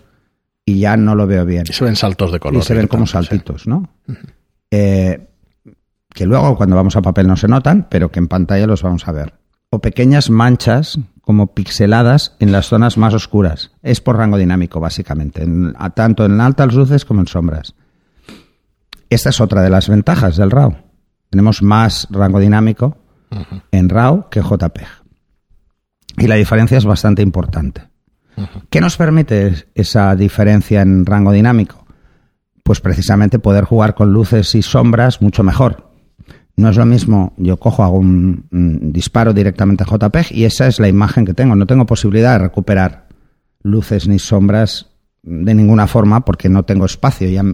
y 0.66 0.80
ya 0.80 0.98
no 0.98 1.14
lo 1.16 1.28
veo 1.28 1.46
bien. 1.46 1.66
Y 1.70 1.74
se 1.74 1.86
ven 1.86 1.96
saltos 1.96 2.32
de 2.32 2.40
color. 2.40 2.62
Y 2.62 2.66
se 2.66 2.74
ven 2.74 2.88
como 2.88 3.06
saltitos, 3.06 3.68
¿no? 3.68 3.90
Eh, 4.72 5.28
que 6.14 6.26
luego 6.26 6.58
cuando 6.58 6.76
vamos 6.76 6.96
a 6.96 7.02
papel 7.02 7.28
no 7.28 7.38
se 7.38 7.48
notan, 7.48 7.88
pero 7.90 8.12
que 8.12 8.20
en 8.20 8.28
pantalla 8.28 8.68
los 8.68 8.82
vamos 8.82 9.08
a 9.08 9.12
ver. 9.12 9.39
O 9.70 9.80
pequeñas 9.80 10.30
manchas 10.30 11.00
como 11.22 11.54
pixeladas 11.54 12.36
en 12.40 12.52
las 12.52 12.68
zonas 12.68 12.98
más 12.98 13.14
oscuras. 13.14 13.72
Es 13.84 14.02
por 14.02 14.18
rango 14.18 14.38
dinámico, 14.38 14.80
básicamente, 14.80 15.46
tanto 15.94 16.26
en 16.26 16.42
altas 16.42 16.74
luces 16.74 17.06
como 17.06 17.20
en 17.22 17.28
sombras. 17.28 17.76
Esta 19.10 19.30
es 19.30 19.40
otra 19.40 19.62
de 19.62 19.70
las 19.70 19.90
ventajas 19.90 20.38
del 20.38 20.50
RAW. 20.50 20.76
Tenemos 21.30 21.62
más 21.62 22.08
rango 22.10 22.40
dinámico 22.40 22.98
en 23.72 23.90
RAW 23.90 24.30
que 24.30 24.42
JPEG. 24.42 24.88
Y 26.18 26.28
la 26.28 26.36
diferencia 26.36 26.78
es 26.78 26.86
bastante 26.86 27.22
importante. 27.22 27.84
¿Qué 28.70 28.82
nos 28.82 28.98
permite 28.98 29.68
esa 29.76 30.16
diferencia 30.16 30.82
en 30.82 31.06
rango 31.06 31.32
dinámico? 31.32 31.86
Pues 32.64 32.82
precisamente 32.82 33.38
poder 33.38 33.66
jugar 33.66 33.94
con 33.94 34.12
luces 34.14 34.56
y 34.56 34.62
sombras 34.62 35.22
mucho 35.22 35.44
mejor. 35.44 35.89
No 36.60 36.68
es 36.68 36.76
lo 36.76 36.86
mismo, 36.86 37.32
yo 37.38 37.56
cojo, 37.56 37.84
hago 37.84 38.00
un, 38.00 38.44
disparo 38.92 39.32
directamente 39.34 39.86
a 39.86 39.88
JPEG 39.88 40.34
y 40.34 40.44
esa 40.44 40.68
es 40.68 40.78
la 40.82 40.90
imagen 40.90 41.24
que 41.24 41.34
tengo. 41.34 41.56
No 41.56 41.66
tengo 41.66 41.86
posibilidad 41.86 42.34
de 42.34 42.40
recuperar 42.40 43.08
luces 43.64 44.10
ni 44.10 44.20
sombras 44.20 44.88
de 45.24 45.54
ninguna 45.54 45.88
forma 45.88 46.26
porque 46.26 46.50
no 46.50 46.64
tengo 46.64 46.86
espacio. 46.86 47.30
Ya 47.30 47.46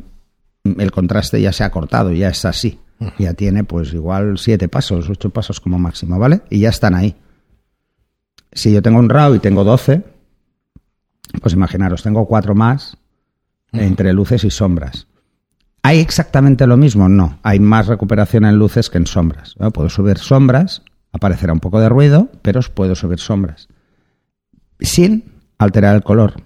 el 0.63 0.91
contraste 0.91 1.39
ya 1.39 1.53
se 1.53 1.63
ha 1.63 1.69
cortado, 1.69 2.13
ya 2.13 2.29
es 2.29 2.45
así. 2.45 2.79
Ya 3.19 3.35
tiene 3.35 3.63
pues 3.63 3.93
igual 3.93 4.39
siete 4.39 4.69
pasos, 4.69 5.07
ocho 5.07 5.29
pasos 5.29 5.59
como 5.59 5.77
máximo, 5.77 6.17
¿vale? 6.17 6.41
Y 6.49 6.61
ya 6.61 6.69
están 6.69 6.95
ahí. 6.95 7.15
Si 8.53 8.73
yo 8.73 8.81
tengo 8.81 8.97
un 8.97 9.09
RAW 9.09 9.35
y 9.35 9.39
tengo 9.39 9.63
12, 9.63 10.01
pues 11.43 11.53
imaginaros, 11.53 12.01
tengo 12.01 12.25
cuatro 12.25 12.55
más 12.55 12.97
entre 13.71 14.13
luces 14.13 14.43
y 14.45 14.49
sombras. 14.49 15.05
¿Hay 15.85 15.99
exactamente 15.99 16.65
lo 16.65 16.77
mismo? 16.77 17.07
No. 17.09 17.37
Hay 17.43 17.59
más 17.59 17.85
recuperación 17.85 18.43
en 18.45 18.57
luces 18.57 18.89
que 18.89 18.97
en 18.97 19.05
sombras. 19.05 19.53
Puedo 19.71 19.87
subir 19.87 20.17
sombras, 20.17 20.81
aparecerá 21.11 21.53
un 21.53 21.59
poco 21.59 21.79
de 21.79 21.89
ruido, 21.89 22.27
pero 22.41 22.59
puedo 22.73 22.95
subir 22.95 23.19
sombras. 23.19 23.67
Sin 24.79 25.25
alterar 25.59 25.95
el 25.95 26.01
color. 26.01 26.41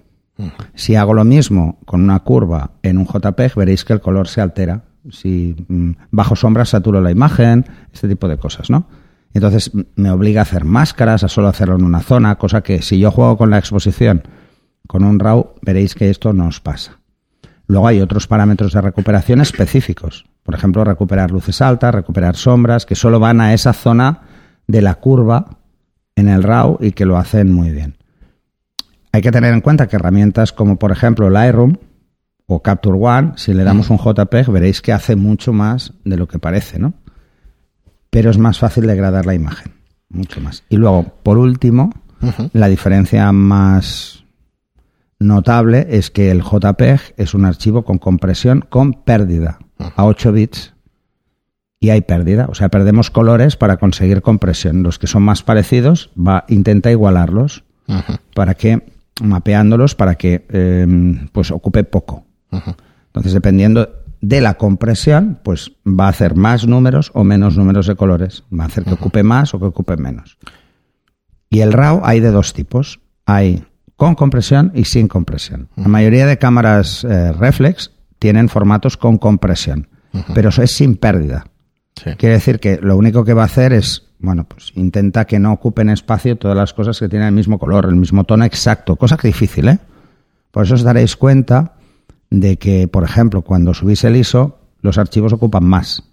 Si 0.74 0.94
hago 0.94 1.14
lo 1.14 1.24
mismo 1.24 1.78
con 1.86 2.02
una 2.02 2.18
curva 2.18 2.72
en 2.82 2.98
un 2.98 3.06
JPEG, 3.06 3.54
veréis 3.54 3.86
que 3.86 3.94
el 3.94 4.02
color 4.02 4.28
se 4.28 4.42
altera. 4.42 4.84
Si 5.10 5.56
mm, 5.68 5.92
bajo 6.10 6.36
sombras 6.36 6.68
saturo 6.68 7.00
la 7.00 7.10
imagen, 7.10 7.64
este 7.94 8.08
tipo 8.08 8.28
de 8.28 8.36
cosas, 8.36 8.68
¿no? 8.68 8.88
Entonces 9.32 9.70
me 9.96 10.10
obliga 10.10 10.40
a 10.40 10.42
hacer 10.42 10.66
máscaras, 10.66 11.24
a 11.24 11.28
solo 11.28 11.48
hacerlo 11.48 11.76
en 11.76 11.84
una 11.84 12.00
zona, 12.00 12.36
cosa 12.36 12.60
que 12.60 12.82
si 12.82 12.98
yo 12.98 13.10
juego 13.10 13.38
con 13.38 13.48
la 13.48 13.56
exposición 13.56 14.22
con 14.86 15.02
un 15.02 15.18
RAW, 15.18 15.54
veréis 15.62 15.94
que 15.94 16.10
esto 16.10 16.34
no 16.34 16.48
os 16.48 16.60
pasa. 16.60 16.99
Luego 17.70 17.86
hay 17.86 18.00
otros 18.00 18.26
parámetros 18.26 18.72
de 18.72 18.80
recuperación 18.80 19.40
específicos. 19.40 20.26
Por 20.42 20.56
ejemplo, 20.56 20.82
recuperar 20.82 21.30
luces 21.30 21.62
altas, 21.62 21.94
recuperar 21.94 22.34
sombras, 22.34 22.84
que 22.84 22.96
solo 22.96 23.20
van 23.20 23.40
a 23.40 23.54
esa 23.54 23.72
zona 23.72 24.22
de 24.66 24.82
la 24.82 24.96
curva 24.96 25.58
en 26.16 26.28
el 26.28 26.42
RAW 26.42 26.78
y 26.80 26.90
que 26.90 27.04
lo 27.04 27.16
hacen 27.16 27.52
muy 27.52 27.70
bien. 27.70 27.96
Hay 29.12 29.22
que 29.22 29.30
tener 29.30 29.54
en 29.54 29.60
cuenta 29.60 29.86
que 29.86 29.94
herramientas 29.94 30.52
como 30.52 30.80
por 30.80 30.90
ejemplo 30.90 31.30
Lightroom 31.30 31.76
o 32.46 32.60
Capture 32.60 32.98
One, 33.00 33.34
si 33.36 33.54
le 33.54 33.62
damos 33.62 33.88
un 33.88 33.98
JPEG, 33.98 34.50
veréis 34.50 34.82
que 34.82 34.92
hace 34.92 35.14
mucho 35.14 35.52
más 35.52 35.92
de 36.04 36.16
lo 36.16 36.26
que 36.26 36.40
parece, 36.40 36.80
¿no? 36.80 36.94
Pero 38.10 38.30
es 38.30 38.38
más 38.38 38.58
fácil 38.58 38.88
degradar 38.88 39.26
la 39.26 39.34
imagen, 39.34 39.74
mucho 40.08 40.40
más. 40.40 40.64
Y 40.68 40.76
luego, 40.76 41.04
por 41.22 41.38
último, 41.38 41.92
la 42.52 42.66
diferencia 42.66 43.30
más 43.30 44.19
notable 45.20 45.86
es 45.90 46.10
que 46.10 46.30
el 46.30 46.42
JPEG 46.42 47.14
es 47.16 47.34
un 47.34 47.44
archivo 47.44 47.84
con 47.84 47.98
compresión 47.98 48.64
con 48.68 48.94
pérdida 48.94 49.58
a 49.78 50.04
8 50.04 50.32
bits 50.32 50.74
y 51.78 51.90
hay 51.90 52.02
pérdida, 52.02 52.46
o 52.50 52.54
sea, 52.54 52.68
perdemos 52.68 53.10
colores 53.10 53.56
para 53.56 53.78
conseguir 53.78 54.20
compresión. 54.20 54.82
Los 54.82 54.98
que 54.98 55.06
son 55.06 55.22
más 55.22 55.42
parecidos 55.42 56.10
va 56.18 56.44
intenta 56.48 56.90
igualarlos 56.90 57.64
para 58.34 58.54
que 58.54 58.82
mapeándolos 59.22 59.94
para 59.94 60.16
que 60.16 60.46
em, 60.50 61.28
pues 61.28 61.50
ocupe 61.50 61.84
poco. 61.84 62.24
Entonces, 62.50 63.32
dependiendo 63.32 63.88
de 64.20 64.40
la 64.40 64.54
compresión, 64.54 65.38
pues 65.42 65.72
va 65.86 66.06
a 66.06 66.10
hacer 66.10 66.34
más 66.36 66.66
números 66.66 67.10
o 67.14 67.24
menos 67.24 67.56
números 67.56 67.86
de 67.86 67.96
colores. 67.96 68.44
Va 68.52 68.64
a 68.64 68.66
hacer 68.66 68.84
que 68.84 68.94
ocupe 68.94 69.22
más 69.22 69.54
o 69.54 69.58
que 69.58 69.66
ocupe 69.66 69.96
menos. 69.96 70.38
Y 71.48 71.60
el 71.60 71.72
RAW 71.72 72.02
hay 72.04 72.20
de 72.20 72.30
dos 72.30 72.52
tipos. 72.52 73.00
Hay 73.26 73.64
con 74.00 74.14
compresión 74.14 74.72
y 74.74 74.86
sin 74.86 75.08
compresión. 75.08 75.68
La 75.76 75.86
mayoría 75.86 76.24
de 76.24 76.38
cámaras 76.38 77.04
eh, 77.04 77.34
reflex 77.34 77.90
tienen 78.18 78.48
formatos 78.48 78.96
con 78.96 79.18
compresión, 79.18 79.88
pero 80.32 80.48
eso 80.48 80.62
es 80.62 80.74
sin 80.74 80.96
pérdida. 80.96 81.44
Quiere 82.16 82.36
decir 82.36 82.60
que 82.60 82.78
lo 82.80 82.96
único 82.96 83.26
que 83.26 83.34
va 83.34 83.42
a 83.42 83.44
hacer 83.44 83.74
es 83.74 84.06
bueno, 84.18 84.44
pues 84.44 84.72
intenta 84.74 85.26
que 85.26 85.38
no 85.38 85.52
ocupen 85.52 85.90
espacio 85.90 86.38
todas 86.38 86.56
las 86.56 86.72
cosas 86.72 86.98
que 86.98 87.10
tienen 87.10 87.28
el 87.28 87.34
mismo 87.34 87.58
color, 87.58 87.84
el 87.84 87.96
mismo 87.96 88.24
tono 88.24 88.46
exacto, 88.46 88.96
cosa 88.96 89.18
que 89.18 89.28
difícil, 89.28 89.68
¿eh? 89.68 89.78
Por 90.50 90.64
eso 90.64 90.76
os 90.76 90.82
daréis 90.82 91.14
cuenta 91.14 91.74
de 92.30 92.56
que, 92.56 92.88
por 92.88 93.04
ejemplo, 93.04 93.42
cuando 93.42 93.74
subís 93.74 94.02
el 94.04 94.16
ISO, 94.16 94.60
los 94.80 94.96
archivos 94.96 95.34
ocupan 95.34 95.64
más. 95.64 96.09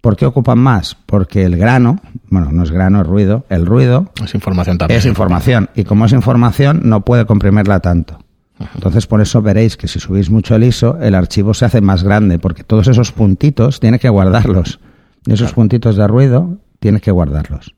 ¿Por 0.00 0.16
qué 0.16 0.26
ocupan 0.26 0.58
más? 0.58 0.96
Porque 1.06 1.44
el 1.44 1.56
grano, 1.56 2.00
bueno, 2.28 2.50
no 2.52 2.62
es 2.62 2.70
grano, 2.70 3.00
es 3.00 3.06
ruido, 3.06 3.44
el 3.48 3.66
ruido... 3.66 4.12
Es 4.24 4.34
información 4.34 4.78
también. 4.78 4.98
Es 4.98 5.06
información. 5.06 5.70
Y 5.74 5.84
como 5.84 6.06
es 6.06 6.12
información, 6.12 6.82
no 6.84 7.04
puede 7.04 7.26
comprimirla 7.26 7.80
tanto. 7.80 8.18
Entonces, 8.74 9.06
por 9.06 9.20
eso 9.20 9.40
veréis 9.40 9.76
que 9.76 9.88
si 9.88 10.00
subís 10.00 10.30
mucho 10.30 10.56
el 10.56 10.64
ISO, 10.64 10.98
el 11.00 11.14
archivo 11.14 11.54
se 11.54 11.64
hace 11.64 11.80
más 11.80 12.02
grande, 12.02 12.38
porque 12.38 12.64
todos 12.64 12.88
esos 12.88 13.12
puntitos 13.12 13.80
tiene 13.80 13.98
que 13.98 14.08
guardarlos. 14.08 14.80
Y 15.26 15.32
esos 15.32 15.52
puntitos 15.52 15.96
de 15.96 16.06
ruido 16.06 16.58
tienes 16.80 17.02
que 17.02 17.10
guardarlos. 17.10 17.74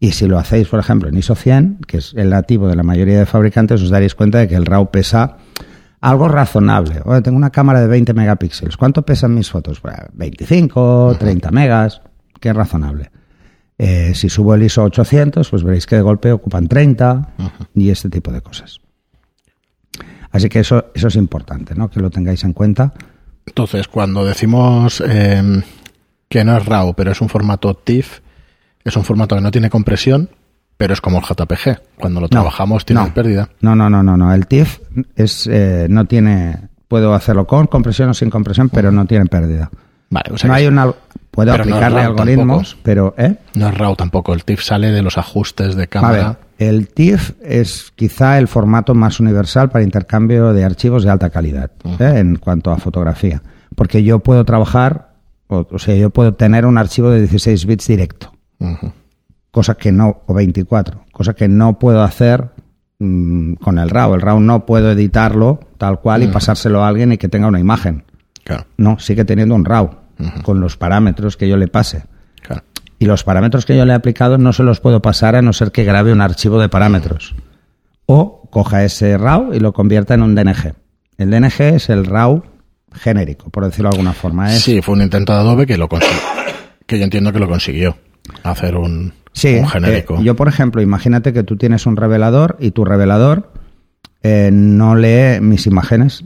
Y 0.00 0.12
si 0.12 0.26
lo 0.26 0.38
hacéis, 0.38 0.68
por 0.68 0.80
ejemplo, 0.80 1.08
en 1.08 1.16
ISO 1.18 1.34
100, 1.34 1.80
que 1.86 1.98
es 1.98 2.14
el 2.16 2.30
nativo 2.30 2.68
de 2.68 2.76
la 2.76 2.82
mayoría 2.82 3.18
de 3.18 3.26
fabricantes, 3.26 3.82
os 3.82 3.90
daréis 3.90 4.14
cuenta 4.14 4.38
de 4.38 4.48
que 4.48 4.54
el 4.54 4.64
RAW 4.64 4.90
pesa 4.90 5.38
algo 6.00 6.28
razonable. 6.28 7.00
Oye, 7.04 7.22
tengo 7.22 7.36
una 7.36 7.50
cámara 7.50 7.80
de 7.80 7.88
20 7.88 8.14
megapíxeles. 8.14 8.76
¿Cuánto 8.76 9.02
pesan 9.02 9.34
mis 9.34 9.50
fotos? 9.50 9.80
25, 10.12 11.16
30 11.18 11.50
megas, 11.50 12.00
que 12.40 12.50
es 12.50 12.56
razonable. 12.56 13.10
Eh, 13.76 14.12
si 14.14 14.28
subo 14.28 14.54
el 14.54 14.62
ISO 14.62 14.82
800, 14.84 15.48
pues 15.48 15.62
veréis 15.62 15.86
que 15.86 15.96
de 15.96 16.02
golpe 16.02 16.32
ocupan 16.32 16.66
30 16.66 17.34
y 17.74 17.90
este 17.90 18.10
tipo 18.10 18.32
de 18.32 18.40
cosas. 18.40 18.80
Así 20.30 20.48
que 20.48 20.60
eso, 20.60 20.86
eso 20.94 21.08
es 21.08 21.16
importante, 21.16 21.74
¿no? 21.74 21.88
Que 21.88 22.00
lo 22.00 22.10
tengáis 22.10 22.44
en 22.44 22.52
cuenta. 22.52 22.92
Entonces, 23.46 23.88
cuando 23.88 24.24
decimos 24.24 25.02
eh, 25.06 25.62
que 26.28 26.44
no 26.44 26.56
es 26.56 26.66
RAW, 26.66 26.94
pero 26.94 27.12
es 27.12 27.20
un 27.20 27.28
formato 27.28 27.74
TIFF, 27.74 28.20
es 28.84 28.96
un 28.96 29.04
formato 29.04 29.36
que 29.36 29.40
no 29.40 29.50
tiene 29.50 29.70
compresión, 29.70 30.28
pero 30.78 30.94
es 30.94 31.00
como 31.02 31.18
el 31.18 31.24
JPG. 31.24 31.80
Cuando 31.98 32.20
lo 32.20 32.28
trabajamos 32.28 32.86
tiene 32.86 33.10
pérdida. 33.10 33.50
No, 33.60 33.74
no, 33.74 33.90
no, 33.90 34.02
no, 34.02 34.16
no. 34.16 34.32
El 34.32 34.46
TIFF 34.46 34.78
es, 35.16 35.46
eh, 35.48 35.86
no 35.90 36.06
tiene. 36.06 36.68
Puedo 36.86 37.12
hacerlo 37.12 37.46
con 37.46 37.66
compresión 37.66 38.08
o 38.08 38.14
sin 38.14 38.30
compresión, 38.30 38.70
pero 38.70 38.90
no 38.90 39.04
tiene 39.04 39.26
pérdida. 39.26 39.70
Vale, 40.08 40.30
no 40.42 40.54
hay 40.54 40.66
una. 40.68 40.90
Puedo 41.32 41.52
aplicarle 41.52 42.00
algoritmos, 42.00 42.78
pero. 42.82 43.12
¿eh? 43.18 43.34
No 43.54 43.68
es 43.68 43.76
RAW 43.76 43.96
tampoco. 43.96 44.32
El 44.32 44.44
TIFF 44.44 44.62
sale 44.62 44.92
de 44.92 45.02
los 45.02 45.18
ajustes 45.18 45.74
de 45.74 45.88
cámara. 45.88 46.38
el 46.58 46.88
TIFF 46.88 47.32
es 47.42 47.92
quizá 47.96 48.38
el 48.38 48.46
formato 48.46 48.94
más 48.94 49.18
universal 49.20 49.70
para 49.70 49.84
intercambio 49.84 50.52
de 50.52 50.64
archivos 50.64 51.02
de 51.02 51.10
alta 51.10 51.28
calidad 51.30 51.72
¿eh? 51.98 52.18
en 52.18 52.36
cuanto 52.36 52.70
a 52.70 52.78
fotografía. 52.78 53.42
Porque 53.74 54.04
yo 54.04 54.20
puedo 54.20 54.44
trabajar, 54.44 55.10
o 55.48 55.78
sea, 55.78 55.96
yo 55.96 56.10
puedo 56.10 56.34
tener 56.34 56.66
un 56.66 56.78
archivo 56.78 57.10
de 57.10 57.18
16 57.20 57.66
bits 57.66 57.86
directo 57.88 58.32
cosa 59.58 59.74
que 59.74 59.90
no, 59.90 60.22
o 60.26 60.34
24, 60.34 61.06
cosa 61.10 61.34
que 61.34 61.48
no 61.48 61.80
puedo 61.80 62.04
hacer 62.04 62.50
mm, 63.00 63.54
con 63.54 63.80
el 63.80 63.90
RAW. 63.90 64.14
El 64.14 64.20
RAW 64.20 64.38
no 64.38 64.64
puedo 64.66 64.92
editarlo 64.92 65.58
tal 65.78 65.98
cual 65.98 66.22
y 66.22 66.28
pasárselo 66.28 66.84
a 66.84 66.88
alguien 66.88 67.10
y 67.10 67.18
que 67.18 67.28
tenga 67.28 67.48
una 67.48 67.58
imagen. 67.58 68.04
No, 68.76 69.00
sigue 69.00 69.24
teniendo 69.24 69.56
un 69.56 69.64
RAW 69.64 69.90
con 70.44 70.60
los 70.60 70.76
parámetros 70.76 71.36
que 71.36 71.48
yo 71.48 71.56
le 71.56 71.66
pase. 71.66 72.04
Y 73.00 73.06
los 73.06 73.24
parámetros 73.24 73.66
que 73.66 73.76
yo 73.76 73.84
le 73.84 73.94
he 73.94 73.96
aplicado 73.96 74.38
no 74.38 74.52
se 74.52 74.62
los 74.62 74.78
puedo 74.78 75.02
pasar 75.02 75.34
a 75.34 75.42
no 75.42 75.52
ser 75.52 75.72
que 75.72 75.82
grabe 75.82 76.12
un 76.12 76.20
archivo 76.20 76.60
de 76.60 76.68
parámetros. 76.68 77.34
O 78.06 78.48
coja 78.48 78.84
ese 78.84 79.18
RAW 79.18 79.54
y 79.54 79.58
lo 79.58 79.72
convierta 79.72 80.14
en 80.14 80.22
un 80.22 80.36
DNG. 80.36 80.74
El 81.16 81.30
DNG 81.32 81.62
es 81.74 81.90
el 81.90 82.06
RAW 82.06 82.44
genérico, 82.92 83.50
por 83.50 83.64
decirlo 83.64 83.90
de 83.90 83.96
alguna 83.96 84.12
forma. 84.12 84.50
Sí, 84.50 84.82
fue 84.82 84.94
un 84.94 85.02
intento 85.02 85.32
de 85.32 85.40
Adobe 85.40 85.66
que 85.66 85.76
lo 85.76 85.88
consiguió. 85.88 86.16
Que 86.86 86.98
yo 86.98 87.04
entiendo 87.04 87.32
que 87.32 87.40
lo 87.40 87.48
consiguió. 87.48 87.98
Hacer 88.44 88.76
un, 88.76 89.12
Sí, 89.32 89.60
genérico. 89.70 90.18
Eh, 90.18 90.24
yo, 90.24 90.34
por 90.36 90.48
ejemplo, 90.48 90.82
imagínate 90.82 91.32
que 91.32 91.42
tú 91.44 91.56
tienes 91.56 91.86
un 91.86 91.96
revelador 91.96 92.56
y 92.60 92.70
tu 92.72 92.84
revelador 92.84 93.52
eh, 94.22 94.50
no 94.52 94.96
lee 94.96 95.40
mis 95.40 95.66
imágenes. 95.66 96.24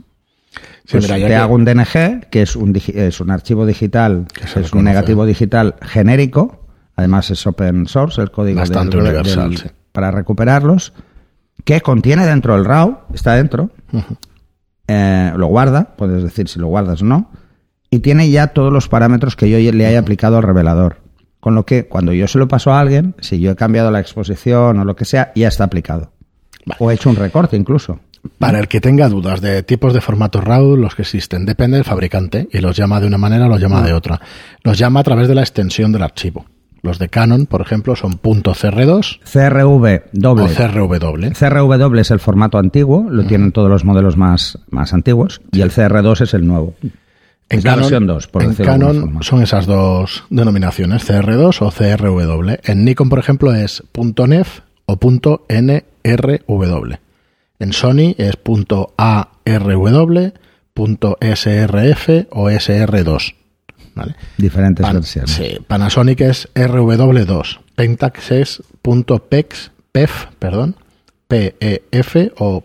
Pues 0.91 1.07
te 1.07 1.35
hago 1.37 1.55
un 1.55 1.65
DNG, 1.65 2.29
que 2.31 2.43
es 2.43 2.57
un, 2.57 2.75
es 2.77 3.21
un 3.21 3.31
archivo 3.31 3.65
digital, 3.67 4.27
es 4.57 4.73
un 4.73 4.85
negativo 4.85 5.25
digital 5.27 5.77
genérico, 5.83 6.59
Además 6.95 7.31
es 7.31 7.47
open 7.47 7.87
source 7.87 8.21
el 8.21 8.31
código 8.31 8.61
Bastante 8.61 8.99
del- 8.99 9.07
universal, 9.07 9.51
del- 9.51 9.59
sí. 9.59 9.69
para 9.93 10.11
recuperarlos, 10.11 10.93
que 11.65 11.81
contiene 11.81 12.27
dentro 12.27 12.55
el 12.55 12.67
RAW, 12.67 12.99
está 13.15 13.35
dentro, 13.35 13.71
eh, 14.89 15.33
lo 15.37 15.47
guarda, 15.47 15.95
puedes 15.97 16.23
decir 16.23 16.49
si 16.49 16.59
lo 16.59 16.67
guardas 16.67 17.01
o 17.03 17.05
no, 17.07 17.31
y 17.91 18.01
tiene 18.01 18.29
ya 18.31 18.49
todos 18.49 18.73
los 18.73 18.89
parámetros 18.89 19.37
que 19.37 19.49
yo 19.51 19.73
le 19.73 19.87
haya 19.87 19.99
aplicado 20.01 20.37
al 20.37 20.43
revelador. 20.43 20.99
Con 21.43 21.57
lo 21.57 21.67
que 21.67 21.89
cuando 21.89 22.13
yo 22.13 22.29
se 22.29 22.39
lo 22.39 22.47
paso 22.47 22.73
a 22.73 22.79
alguien, 22.79 23.17
si 23.19 23.41
yo 23.41 23.51
he 23.51 23.57
cambiado 23.57 23.91
la 23.91 23.99
exposición 23.99 24.79
o 24.79 24.85
lo 24.85 24.95
que 24.95 25.05
sea, 25.05 25.33
ya 25.35 25.49
está 25.49 25.65
aplicado. 25.65 26.13
Vale. 26.65 26.77
O 26.79 26.89
he 26.89 26.95
hecho 26.95 27.11
un 27.11 27.17
recorte 27.17 27.57
incluso. 27.57 27.99
Para 28.39 28.61
el 28.61 28.69
que 28.69 28.81
tenga 28.81 29.09
dudas 29.09 29.41
de 29.41 29.65
tipos 29.65 29.93
de 29.93 30.01
formato 30.01 30.41
RAW, 30.41 30.77
los 30.77 30.95
que 30.95 31.03
existen, 31.03 31.45
depende 31.45 31.79
del 31.79 31.85
fabricante 31.85 32.49
y 32.53 32.59
los 32.59 32.77
llama 32.77 33.01
de 33.01 33.09
una 33.09 33.19
manera 33.19 33.47
o 33.47 33.49
los 33.49 33.61
llama 33.61 33.83
de 33.83 33.93
otra. 33.93 34.21
Los 34.63 34.79
llama 34.79 35.01
a 35.01 35.03
través 35.03 35.27
de 35.27 35.35
la 35.35 35.41
extensión 35.41 35.91
del 35.91 36.05
archivo. 36.05 36.47
Los 36.81 37.01
de 37.01 37.09
Canon, 37.09 37.47
por 37.47 37.61
ejemplo, 37.61 37.97
son 37.97 38.21
.cr2 38.23 39.19
CRV 39.25 40.11
doble. 40.13 40.45
o 40.45 40.47
CRW. 40.47 41.33
CRW 41.33 41.99
es 41.99 42.13
el 42.13 42.21
formato 42.21 42.59
antiguo, 42.59 43.09
lo 43.11 43.25
tienen 43.25 43.51
todos 43.51 43.69
los 43.69 43.85
modelos 43.85 44.17
más, 44.17 44.61
más 44.71 44.95
antiguos, 44.95 45.41
y 45.51 45.63
el 45.63 45.73
CR2 45.73 46.21
es 46.21 46.35
el 46.35 46.47
nuevo. 46.47 46.75
En 47.53 47.59
es 47.59 47.65
la 47.65 47.77
versión 47.77 48.07
2, 48.07 48.27
por 48.29 48.43
en 48.43 48.49
decirlo 48.51 48.73
de 48.73 48.85
alguna 48.87 49.03
Canon 49.11 49.23
son 49.23 49.43
esas 49.43 49.67
dos 49.67 50.25
denominaciones, 50.31 51.09
CR2 51.09 51.63
o 51.63 51.71
CRW. 51.71 52.55
En 52.65 52.85
Nikon, 52.85 53.09
por 53.09 53.19
ejemplo, 53.19 53.55
es 53.55 53.83
.nef 53.95 54.61
o 54.87 54.99
.nrw. 55.49 56.95
En 57.59 57.73
Sony 57.73 58.15
es 58.19 58.35
.arw, 58.97 60.33
.srf 60.75 62.09
o 62.31 62.51
sr2. 62.51 63.35
¿Vale? 63.95 64.15
Diferentes 64.39 64.83
Pan- 64.85 64.95
versiones. 64.97 65.31
sí, 65.31 65.59
Panasonic 65.67 66.21
es 66.23 66.49
RW2. 66.55 67.61
Pentax 67.75 68.31
es 68.33 68.63
.pex, 69.29 69.71
pef, 69.93 70.27
perdón, 70.39 70.77
PEF 71.29 72.17
o 72.39 72.63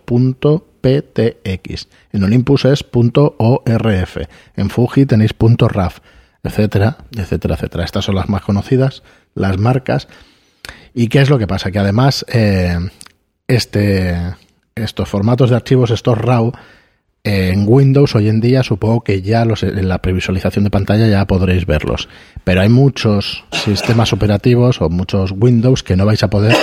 .ptx. 0.87 1.87
En 2.13 2.23
Olympus 2.23 2.65
es 2.65 2.85
.orf. 2.91 4.17
En 4.55 4.69
Fuji 4.69 5.05
tenéis 5.05 5.31
.raf, 5.39 5.99
etcétera, 6.43 6.97
etcétera, 7.15 7.55
etcétera. 7.55 7.83
Estas 7.83 8.05
son 8.05 8.15
las 8.15 8.29
más 8.29 8.41
conocidas, 8.41 9.03
las 9.35 9.57
marcas. 9.57 10.07
¿Y 10.93 11.07
qué 11.09 11.21
es 11.21 11.29
lo 11.29 11.37
que 11.37 11.47
pasa? 11.47 11.71
Que 11.71 11.79
además 11.79 12.25
eh, 12.29 12.77
este, 13.47 14.15
estos 14.75 15.07
formatos 15.07 15.49
de 15.49 15.55
archivos, 15.55 15.91
estos 15.91 16.17
RAW, 16.17 16.51
en 17.23 17.65
Windows 17.67 18.15
hoy 18.15 18.29
en 18.29 18.39
día 18.39 18.63
supongo 18.63 19.01
que 19.01 19.21
ya 19.21 19.43
los, 19.43 19.61
en 19.63 19.89
la 19.89 20.01
previsualización 20.01 20.63
de 20.63 20.69
pantalla 20.69 21.07
ya 21.07 21.27
podréis 21.27 21.65
verlos. 21.65 22.07
Pero 22.43 22.61
hay 22.61 22.69
muchos 22.69 23.43
sistemas 23.51 24.13
operativos 24.13 24.81
o 24.81 24.89
muchos 24.89 25.33
Windows 25.37 25.83
que 25.83 25.97
no 25.97 26.05
vais 26.05 26.23
a 26.23 26.29
poder 26.29 26.55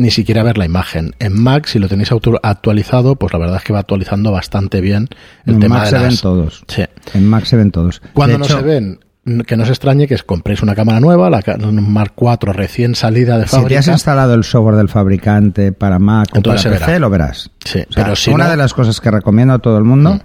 ni 0.00 0.10
siquiera 0.10 0.42
ver 0.42 0.58
la 0.58 0.64
imagen. 0.64 1.14
En 1.18 1.40
Mac, 1.40 1.66
si 1.66 1.78
lo 1.78 1.88
tenéis 1.88 2.10
actualizado, 2.42 3.16
pues 3.16 3.32
la 3.32 3.38
verdad 3.38 3.56
es 3.58 3.64
que 3.64 3.72
va 3.72 3.80
actualizando 3.80 4.32
bastante 4.32 4.80
bien 4.80 5.08
el 5.46 5.54
En 5.54 5.60
tema 5.60 5.76
Mac 5.76 5.84
de 5.84 5.90
se 5.90 5.96
las... 5.98 6.08
ven 6.08 6.16
todos. 6.18 6.64
Sí. 6.68 6.82
En 7.14 7.28
Mac 7.28 7.44
se 7.44 7.56
ven 7.56 7.70
todos. 7.70 8.02
Cuando 8.12 8.38
no 8.38 8.44
se 8.44 8.62
ven, 8.62 8.98
que 9.46 9.56
no 9.56 9.64
se 9.64 9.70
extrañe 9.72 10.06
que 10.08 10.16
compréis 10.18 10.62
una 10.62 10.74
cámara 10.74 10.98
nueva, 11.00 11.28
la 11.30 11.42
Mark 11.72 12.14
IV 12.20 12.52
recién 12.52 12.94
salida 12.94 13.38
de 13.38 13.44
Si 13.44 13.50
te 13.50 13.56
fábrica. 13.58 13.80
has 13.80 13.88
instalado 13.88 14.34
el 14.34 14.44
software 14.44 14.76
del 14.76 14.88
fabricante 14.88 15.72
para 15.72 15.98
Mac 15.98 16.28
o 16.36 16.42
para 16.42 16.56
PC, 16.56 16.70
verá. 16.70 16.98
lo 16.98 17.10
verás. 17.10 17.50
Sí, 17.64 17.80
O 17.88 17.92
sea, 17.92 18.04
pero 18.04 18.16
si 18.16 18.30
una 18.30 18.44
no- 18.44 18.50
de 18.50 18.56
las 18.56 18.74
cosas 18.74 19.00
que 19.00 19.10
recomiendo 19.10 19.54
a 19.54 19.58
todo 19.58 19.78
el 19.78 19.84
mundo 19.84 20.14
Mm. 20.14 20.20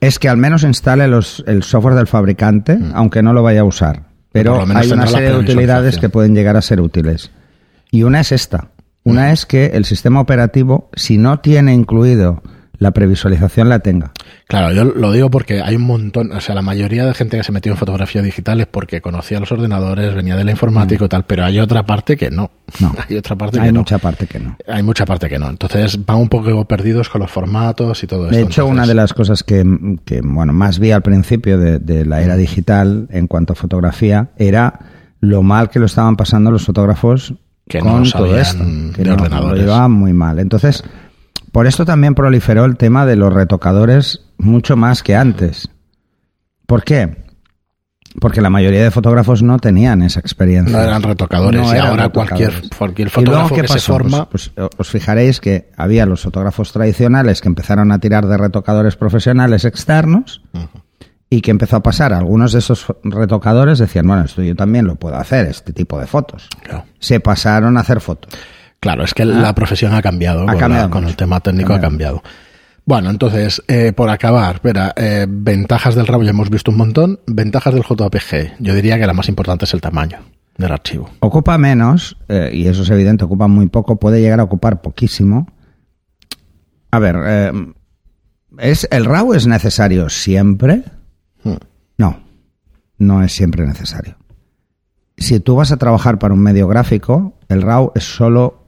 es 0.00 0.18
que 0.18 0.28
al 0.28 0.36
menos 0.36 0.62
instale 0.62 1.08
los, 1.08 1.44
el 1.46 1.62
software 1.62 1.94
del 1.94 2.06
fabricante, 2.06 2.78
aunque 2.94 3.22
no 3.22 3.32
lo 3.32 3.42
vaya 3.42 3.60
a 3.60 3.64
usar. 3.64 4.02
Pero 4.32 4.66
Mm. 4.66 4.76
Hay 4.76 4.92
una 4.92 5.06
serie 5.06 5.30
de 5.30 5.38
utilidades 5.38 5.98
que 5.98 6.08
pueden 6.10 6.34
llegar 6.34 6.56
a 6.56 6.62
ser 6.62 6.80
útiles. 6.80 7.30
Y 7.90 8.02
una 8.02 8.20
es 8.20 8.32
esta. 8.32 8.68
Una 9.06 9.30
es 9.30 9.46
que 9.46 9.66
el 9.66 9.84
sistema 9.84 10.20
operativo, 10.20 10.90
si 10.96 11.16
no 11.16 11.38
tiene 11.38 11.72
incluido 11.72 12.42
la 12.78 12.90
previsualización, 12.90 13.68
la 13.68 13.78
tenga. 13.78 14.10
Claro, 14.48 14.72
yo 14.72 14.84
lo 14.84 15.12
digo 15.12 15.30
porque 15.30 15.62
hay 15.62 15.76
un 15.76 15.82
montón, 15.82 16.32
o 16.32 16.40
sea, 16.40 16.56
la 16.56 16.62
mayoría 16.62 17.06
de 17.06 17.14
gente 17.14 17.36
que 17.36 17.44
se 17.44 17.52
metió 17.52 17.70
en 17.70 17.78
fotografía 17.78 18.20
digital 18.20 18.60
es 18.60 18.66
porque 18.66 19.00
conocía 19.00 19.38
los 19.38 19.52
ordenadores, 19.52 20.12
venía 20.12 20.34
de 20.34 20.42
la 20.42 20.50
informática 20.50 21.04
y 21.04 21.08
tal, 21.08 21.24
pero 21.24 21.44
hay 21.44 21.60
otra 21.60 21.86
parte 21.86 22.16
que 22.16 22.32
no. 22.32 22.50
No. 22.80 22.92
hay 23.08 23.16
otra 23.16 23.36
parte 23.36 23.60
Hay 23.60 23.68
que 23.68 23.78
mucha 23.78 23.94
no. 23.94 24.00
parte 24.00 24.26
que 24.26 24.40
no. 24.40 24.56
Hay 24.66 24.82
mucha 24.82 25.06
parte 25.06 25.28
que 25.28 25.38
no. 25.38 25.50
Entonces 25.50 26.04
van 26.04 26.16
un 26.16 26.28
poco 26.28 26.64
perdidos 26.64 27.08
con 27.08 27.20
los 27.20 27.30
formatos 27.30 28.02
y 28.02 28.08
todo 28.08 28.24
esto. 28.24 28.36
De 28.36 28.42
hecho, 28.42 28.62
Entonces, 28.62 28.72
una 28.72 28.86
de 28.88 28.94
las 28.94 29.14
cosas 29.14 29.44
que, 29.44 29.64
que, 30.04 30.20
bueno, 30.20 30.52
más 30.52 30.80
vi 30.80 30.90
al 30.90 31.02
principio 31.02 31.58
de, 31.58 31.78
de 31.78 32.04
la 32.04 32.22
era 32.22 32.36
digital 32.36 33.06
en 33.10 33.28
cuanto 33.28 33.52
a 33.52 33.56
fotografía 33.56 34.30
era 34.36 34.80
lo 35.20 35.42
mal 35.42 35.70
que 35.70 35.78
lo 35.78 35.86
estaban 35.86 36.16
pasando 36.16 36.50
los 36.50 36.64
fotógrafos 36.64 37.34
Que 37.68 37.80
no 37.80 37.92
con 37.92 38.10
todo 38.10 38.38
esto. 38.38 38.64
Que 38.94 39.02
de 39.02 39.08
no, 39.08 39.14
ordenadores. 39.14 39.58
Lo 39.58 39.64
llevaban 39.64 39.92
muy 39.92 40.12
mal. 40.12 40.38
Entonces, 40.38 40.84
por 41.52 41.66
esto 41.66 41.84
también 41.84 42.14
proliferó 42.14 42.64
el 42.64 42.76
tema 42.76 43.06
de 43.06 43.16
los 43.16 43.32
retocadores 43.32 44.22
mucho 44.38 44.76
más 44.76 45.02
que 45.02 45.16
antes. 45.16 45.68
¿Por 46.66 46.84
qué? 46.84 47.24
Porque 48.20 48.40
la 48.40 48.48
mayoría 48.50 48.82
de 48.82 48.90
fotógrafos 48.90 49.42
no 49.42 49.58
tenían 49.58 50.00
esa 50.02 50.20
experiencia. 50.20 50.76
No 50.76 50.82
eran 50.82 51.02
retocadores 51.02 51.60
No 51.60 51.66
y 51.66 51.76
eran 51.76 51.88
ahora 51.90 52.04
retocadores. 52.04 52.48
cualquier, 52.48 52.78
cualquier 52.78 53.08
¿Y 53.08 53.10
luego 53.24 53.48
fotógrafo 53.48 53.54
qué 53.56 53.60
que 53.62 53.68
se 53.68 53.74
pasó? 53.74 53.92
forma... 53.92 54.28
Pues, 54.30 54.50
pues, 54.54 54.68
os 54.78 54.88
fijaréis 54.88 55.40
que 55.40 55.70
había 55.76 56.06
los 56.06 56.22
fotógrafos 56.22 56.72
tradicionales 56.72 57.40
que 57.42 57.48
empezaron 57.48 57.92
a 57.92 57.98
tirar 57.98 58.26
de 58.26 58.38
retocadores 58.38 58.96
profesionales 58.96 59.64
externos 59.66 60.40
y 61.28 61.40
que 61.40 61.50
empezó 61.50 61.76
a 61.76 61.82
pasar. 61.82 62.12
Algunos 62.12 62.52
de 62.52 62.60
esos 62.60 62.86
retocadores 63.04 63.78
decían, 63.78 64.06
bueno, 64.06 64.24
esto 64.24 64.42
yo 64.42 64.54
también 64.54 64.86
lo 64.86 64.96
puedo 64.96 65.16
hacer, 65.16 65.46
este 65.46 65.72
tipo 65.72 65.98
de 65.98 66.06
fotos. 66.06 66.48
Claro. 66.62 66.84
Se 66.98 67.20
pasaron 67.20 67.76
a 67.76 67.80
hacer 67.80 68.00
fotos. 68.00 68.32
Claro, 68.80 69.04
es 69.04 69.14
que 69.14 69.24
la 69.24 69.54
profesión 69.54 69.94
ha 69.94 70.02
cambiado, 70.02 70.42
Ha 70.48 70.52
con, 70.88 71.02
la- 71.02 71.08
el 71.08 71.16
tema 71.16 71.40
técnico 71.40 71.72
Ha 71.72 71.76
ha 71.76 71.80
cambiado. 71.80 72.22
Bueno, 72.84 73.10
entonces, 73.10 73.60
eh, 73.66 73.92
por 73.92 74.08
acabar, 74.10 74.56
espera, 74.56 74.92
eh, 74.96 75.26
ventajas 75.28 75.96
del 75.96 76.06
RAW 76.06 76.22
ya 76.22 76.30
hemos 76.30 76.50
visto 76.50 76.70
un 76.70 76.76
montón, 76.76 77.18
ventajas 77.26 77.74
del 77.74 77.82
JPG, 77.82 78.56
yo 78.60 78.74
diría 78.74 78.96
que 78.98 79.06
la 79.08 79.12
más 79.12 79.28
importante 79.28 79.64
es 79.64 79.74
el 79.74 79.80
tamaño 79.80 80.18
del 80.56 80.70
archivo. 80.70 81.10
Ocupa 81.18 81.58
menos, 81.58 82.16
eh, 82.28 82.50
y 82.52 82.68
eso 82.68 82.82
es 82.82 82.90
evidente, 82.90 83.24
ocupa 83.24 83.48
muy 83.48 83.66
poco, 83.68 83.96
puede 83.98 84.20
llegar 84.20 84.38
a 84.38 84.44
ocupar 84.44 84.82
poquísimo. 84.82 85.48
A 86.92 86.98
ver, 87.00 87.16
¿es, 88.58 88.86
¿el 88.92 89.04
RAW 89.04 89.34
es 89.34 89.46
necesario 89.48 90.08
siempre? 90.08 90.84
No, 92.98 93.22
es 93.22 93.32
siempre 93.32 93.66
necesario. 93.66 94.16
Si 95.18 95.40
tú 95.40 95.56
vas 95.56 95.72
a 95.72 95.76
trabajar 95.76 96.18
para 96.18 96.34
un 96.34 96.40
medio 96.40 96.68
gráfico, 96.68 97.34
el 97.48 97.62
RAW 97.62 97.92
es 97.94 98.04
solo 98.04 98.64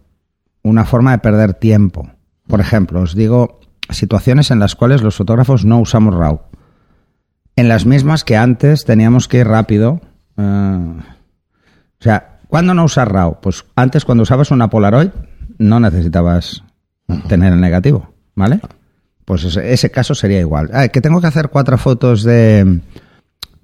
una 0.63 0.85
forma 0.85 1.13
de 1.13 1.19
perder 1.19 1.55
tiempo. 1.55 2.11
Por 2.47 2.61
ejemplo, 2.61 3.01
os 3.01 3.15
digo 3.15 3.61
situaciones 3.91 4.51
en 4.51 4.59
las 4.59 4.75
cuales 4.75 5.03
los 5.03 5.17
fotógrafos 5.17 5.65
no 5.65 5.79
usamos 5.79 6.15
RAW. 6.15 6.41
En 7.57 7.69
las 7.69 7.87
mismas 7.87 8.25
que 8.25 8.37
antes 8.37 8.85
teníamos 8.85 9.29
que 9.29 9.39
ir 9.39 9.49
rápido. 9.49 10.01
eh, 10.37 10.95
o 12.01 12.03
sea, 12.03 12.39
¿cuándo 12.49 12.75
no 12.75 12.85
usar 12.85 13.13
RAW? 13.13 13.41
Pues 13.41 13.65
antes 13.77 14.05
cuando 14.05 14.23
usabas 14.23 14.51
una 14.51 14.71
Polaroid 14.71 15.11
no 15.59 15.81
necesitabas 15.81 16.63
tener 17.29 17.53
el 17.53 17.61
negativo, 17.61 18.15
¿vale? 18.35 18.61
Pues 19.25 19.45
ese, 19.45 19.73
ese 19.73 19.91
caso 19.91 20.15
sería 20.15 20.41
igual. 20.41 20.71
Ah, 20.73 20.89
que 20.89 21.01
tengo 21.01 21.21
que 21.21 21.27
hacer 21.27 21.49
cuatro 21.49 21.77
fotos 21.77 22.23
de, 22.23 22.81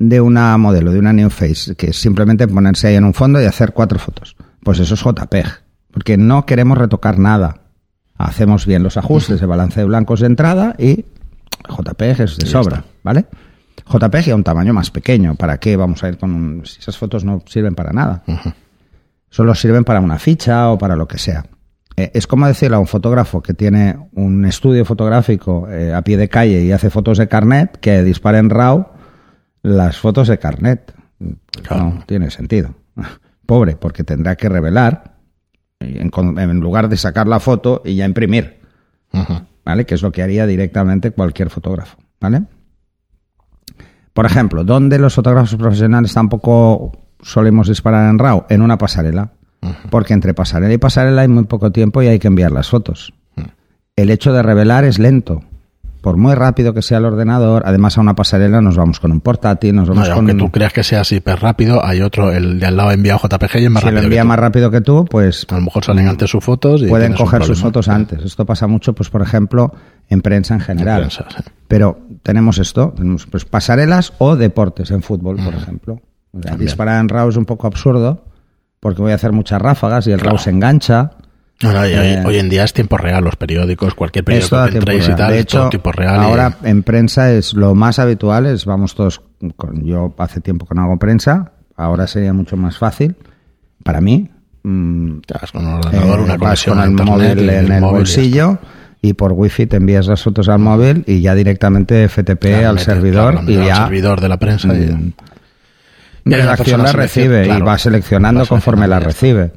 de 0.08 0.20
una 0.20 0.56
modelo, 0.58 0.92
de 0.92 0.98
una 0.98 1.12
New 1.12 1.30
Face, 1.30 1.74
que 1.76 1.88
es 1.90 2.00
simplemente 2.00 2.46
ponerse 2.48 2.88
ahí 2.88 2.96
en 2.96 3.04
un 3.04 3.14
fondo 3.14 3.40
y 3.40 3.44
hacer 3.44 3.72
cuatro 3.72 3.98
fotos. 3.98 4.36
Pues 4.62 4.78
eso 4.78 4.94
es 4.94 5.00
JPEG, 5.00 5.46
porque 5.90 6.16
no 6.16 6.46
queremos 6.46 6.78
retocar 6.78 7.18
nada. 7.18 7.60
Hacemos 8.16 8.66
bien 8.66 8.82
los 8.82 8.96
ajustes 8.96 9.40
de 9.40 9.46
balance 9.46 9.80
de 9.80 9.86
blancos 9.86 10.20
de 10.20 10.26
entrada 10.26 10.74
y 10.78 11.04
JPEG 11.68 12.20
es 12.20 12.36
de 12.36 12.46
Y 12.46 12.50
sobra. 12.50 12.84
¿vale? 13.02 13.26
JPEG 13.86 14.30
a 14.30 14.34
un 14.36 14.44
tamaño 14.44 14.72
más 14.72 14.90
pequeño. 14.90 15.34
¿Para 15.34 15.58
qué 15.58 15.76
vamos 15.76 16.02
a 16.04 16.08
ir 16.08 16.18
con 16.18 16.32
un... 16.32 16.62
esas 16.62 16.96
fotos 16.96 17.24
no 17.24 17.42
sirven 17.46 17.74
para 17.74 17.92
nada? 17.92 18.22
Solo 19.30 19.54
sirven 19.54 19.84
para 19.84 20.00
una 20.00 20.18
ficha 20.18 20.70
o 20.70 20.78
para 20.78 20.96
lo 20.96 21.08
que 21.08 21.18
sea. 21.18 21.44
Eh, 21.96 22.10
es 22.14 22.26
como 22.26 22.46
decirle 22.46 22.76
a 22.76 22.80
un 22.80 22.86
fotógrafo 22.86 23.42
que 23.42 23.54
tiene 23.54 23.96
un 24.14 24.44
estudio 24.44 24.84
fotográfico 24.84 25.68
eh, 25.68 25.92
a 25.92 26.02
pie 26.02 26.16
de 26.16 26.28
calle 26.28 26.62
y 26.62 26.72
hace 26.72 26.90
fotos 26.90 27.18
de 27.18 27.28
carnet 27.28 27.78
que 27.78 28.02
dispare 28.02 28.38
en 28.38 28.50
RAW 28.50 28.93
las 29.64 29.98
fotos 29.98 30.28
de 30.28 30.38
carnet. 30.38 30.94
Claro. 31.66 31.84
No 31.84 32.04
tiene 32.06 32.30
sentido. 32.30 32.74
Pobre, 33.46 33.76
porque 33.76 34.04
tendrá 34.04 34.36
que 34.36 34.48
revelar 34.48 35.16
y 35.80 35.98
en, 35.98 36.60
lugar 36.60 36.88
de 36.88 36.96
sacar 36.96 37.26
la 37.26 37.40
foto 37.40 37.82
y 37.84 37.96
ya 37.96 38.04
imprimir. 38.04 38.60
¿vale? 39.64 39.86
Que 39.86 39.94
es 39.94 40.02
lo 40.02 40.12
que 40.12 40.22
haría 40.22 40.46
directamente 40.46 41.10
cualquier 41.10 41.50
fotógrafo, 41.50 41.98
¿vale? 42.20 42.44
Por 44.12 44.26
ejemplo, 44.26 44.64
¿dónde 44.64 44.98
los 44.98 45.14
fotógrafos 45.14 45.56
profesionales 45.56 46.14
tampoco 46.14 46.92
solemos 47.20 47.68
disparar 47.68 48.08
en 48.10 48.18
RAW? 48.18 48.46
En 48.48 48.62
una 48.62 48.78
pasarela. 48.78 49.32
Porque 49.90 50.12
entre 50.12 50.34
pasarela 50.34 50.74
y 50.74 50.78
pasarela 50.78 51.22
hay 51.22 51.28
muy 51.28 51.44
poco 51.44 51.72
tiempo 51.72 52.02
y 52.02 52.08
hay 52.08 52.18
que 52.18 52.28
enviar 52.28 52.52
las 52.52 52.68
fotos. 52.68 53.14
El 53.96 54.10
hecho 54.10 54.32
de 54.32 54.42
revelar 54.42 54.84
es 54.84 54.98
lento. 54.98 55.42
Por 56.04 56.18
muy 56.18 56.34
rápido 56.34 56.74
que 56.74 56.82
sea 56.82 56.98
el 56.98 57.06
ordenador, 57.06 57.62
además 57.64 57.96
a 57.96 58.02
una 58.02 58.14
pasarela 58.14 58.60
nos 58.60 58.76
vamos 58.76 59.00
con 59.00 59.10
un 59.10 59.20
portátil, 59.22 59.74
nos 59.74 59.88
vamos 59.88 60.06
No, 60.06 60.14
con... 60.14 60.28
aunque 60.28 60.34
tú 60.44 60.50
creas 60.52 60.72
que 60.74 60.84
sea 60.84 61.00
así 61.00 61.16
hiper 61.16 61.40
rápido, 61.40 61.82
hay 61.82 62.02
otro, 62.02 62.30
el 62.30 62.60
de 62.60 62.66
al 62.66 62.76
lado 62.76 62.90
envía 62.92 63.16
JPG 63.16 63.56
y 63.60 63.64
es 63.64 63.70
más 63.70 63.82
si 63.82 63.90
lo 63.90 63.96
que 64.00 64.04
envía 64.04 64.20
tú. 64.20 64.28
más 64.28 64.38
rápido 64.38 64.70
que 64.70 64.82
tú, 64.82 65.06
pues 65.06 65.46
A 65.48 65.54
lo 65.54 65.62
mejor 65.62 65.82
salen 65.82 66.06
antes 66.06 66.28
sus 66.30 66.44
fotos 66.44 66.82
y 66.82 66.86
pueden 66.88 67.14
coger 67.14 67.42
sus 67.44 67.58
fotos 67.60 67.88
antes. 67.88 68.22
Esto 68.22 68.44
pasa 68.44 68.66
mucho, 68.66 68.92
pues 68.92 69.08
por 69.08 69.22
ejemplo, 69.22 69.72
en 70.10 70.20
prensa 70.20 70.52
en 70.54 70.60
general. 70.60 71.00
prensa, 71.00 71.24
sí. 71.34 71.42
Pero 71.66 71.98
tenemos 72.22 72.58
esto, 72.58 72.92
tenemos 72.94 73.26
pues 73.26 73.46
pasarelas 73.46 74.12
o 74.18 74.36
deportes 74.36 74.90
en 74.90 75.02
fútbol, 75.02 75.36
por 75.42 75.54
ejemplo. 75.54 75.94
O 76.32 76.42
sea, 76.42 76.50
También. 76.50 76.66
disparar 76.66 77.00
en 77.00 77.08
RAW 77.08 77.30
es 77.30 77.36
un 77.36 77.46
poco 77.46 77.66
absurdo 77.66 78.24
porque 78.78 79.00
voy 79.00 79.12
a 79.12 79.14
hacer 79.14 79.32
muchas 79.32 79.62
ráfagas 79.62 80.06
y 80.06 80.12
el 80.12 80.18
Claro. 80.18 80.32
RAW 80.36 80.38
se 80.38 80.50
engancha. 80.50 81.12
Y 81.60 81.66
hoy, 81.66 81.90
Eh, 81.92 82.22
hoy 82.26 82.38
en 82.38 82.48
día 82.48 82.64
es 82.64 82.72
tiempo 82.72 82.96
real, 82.98 83.22
los 83.24 83.36
periódicos, 83.36 83.94
cualquier 83.94 84.24
periódico 84.24 84.64
que 84.70 84.78
entréis 84.78 85.08
y 85.08 85.14
tal, 85.14 85.32
De 85.32 85.38
es 85.40 85.46
todo 85.46 85.62
hecho, 85.62 85.70
tiempo 85.70 85.92
real. 85.92 86.16
y- 86.16 86.24
ahora 86.24 86.56
en 86.64 86.82
prensa 86.82 87.32
es 87.32 87.54
lo 87.54 87.74
más 87.74 87.98
habitual, 87.98 88.46
es 88.46 88.64
vamos 88.64 88.94
todos, 88.94 89.22
con, 89.56 89.84
yo 89.84 90.14
hace 90.18 90.40
tiempo 90.40 90.66
que 90.66 90.74
no 90.74 90.82
hago 90.82 90.98
prensa, 90.98 91.52
ahora 91.76 92.06
sería 92.06 92.32
mucho 92.32 92.56
más 92.56 92.76
fácil 92.76 93.14
para 93.82 94.00
mí. 94.00 94.28
mm, 94.64 95.18
Estás 95.20 95.52
con 95.52 95.66
un 95.66 95.74
ordenador, 95.74 96.18
eh, 96.20 96.22
una 96.22 96.38
conexión 96.38 96.76
con 96.76 96.84
el 96.84 96.90
internet 96.90 97.06
móvil 97.06 97.38
y 97.38 97.48
en 97.50 97.72
el 97.72 97.80
móvil 97.80 97.80
y 97.80 97.80
ya 97.80 98.46
bolsillo 98.46 98.58
y 99.02 99.12
por 99.12 99.32
wifi 99.32 99.66
te 99.66 99.76
envías 99.76 100.06
las 100.06 100.22
fotos 100.22 100.48
al 100.48 100.58
móvil 100.58 101.04
y 101.06 101.20
ya 101.20 101.34
directamente 101.34 102.08
FTP 102.08 102.40
Claro, 102.48 102.68
al 102.70 102.78
servidor 102.78 103.32
claro, 103.34 103.50
y 103.50 103.56
al 103.58 103.66
ya 103.66 103.76
servidor 103.76 104.20
de 104.22 104.28
la 104.28 104.38
prensa 104.38 104.68
y- 104.74 104.86
mm, 104.92 105.12
Y 106.26 106.34
redacción 106.34 106.82
la 106.82 106.88
seleccion- 106.88 106.96
recibe 106.96 107.46
y 107.46 107.60
va 107.60 107.76
seleccionando 107.78 108.40
va 108.40 108.46
conforme 108.46 108.88
la 108.88 108.98
recibe. 109.00 109.52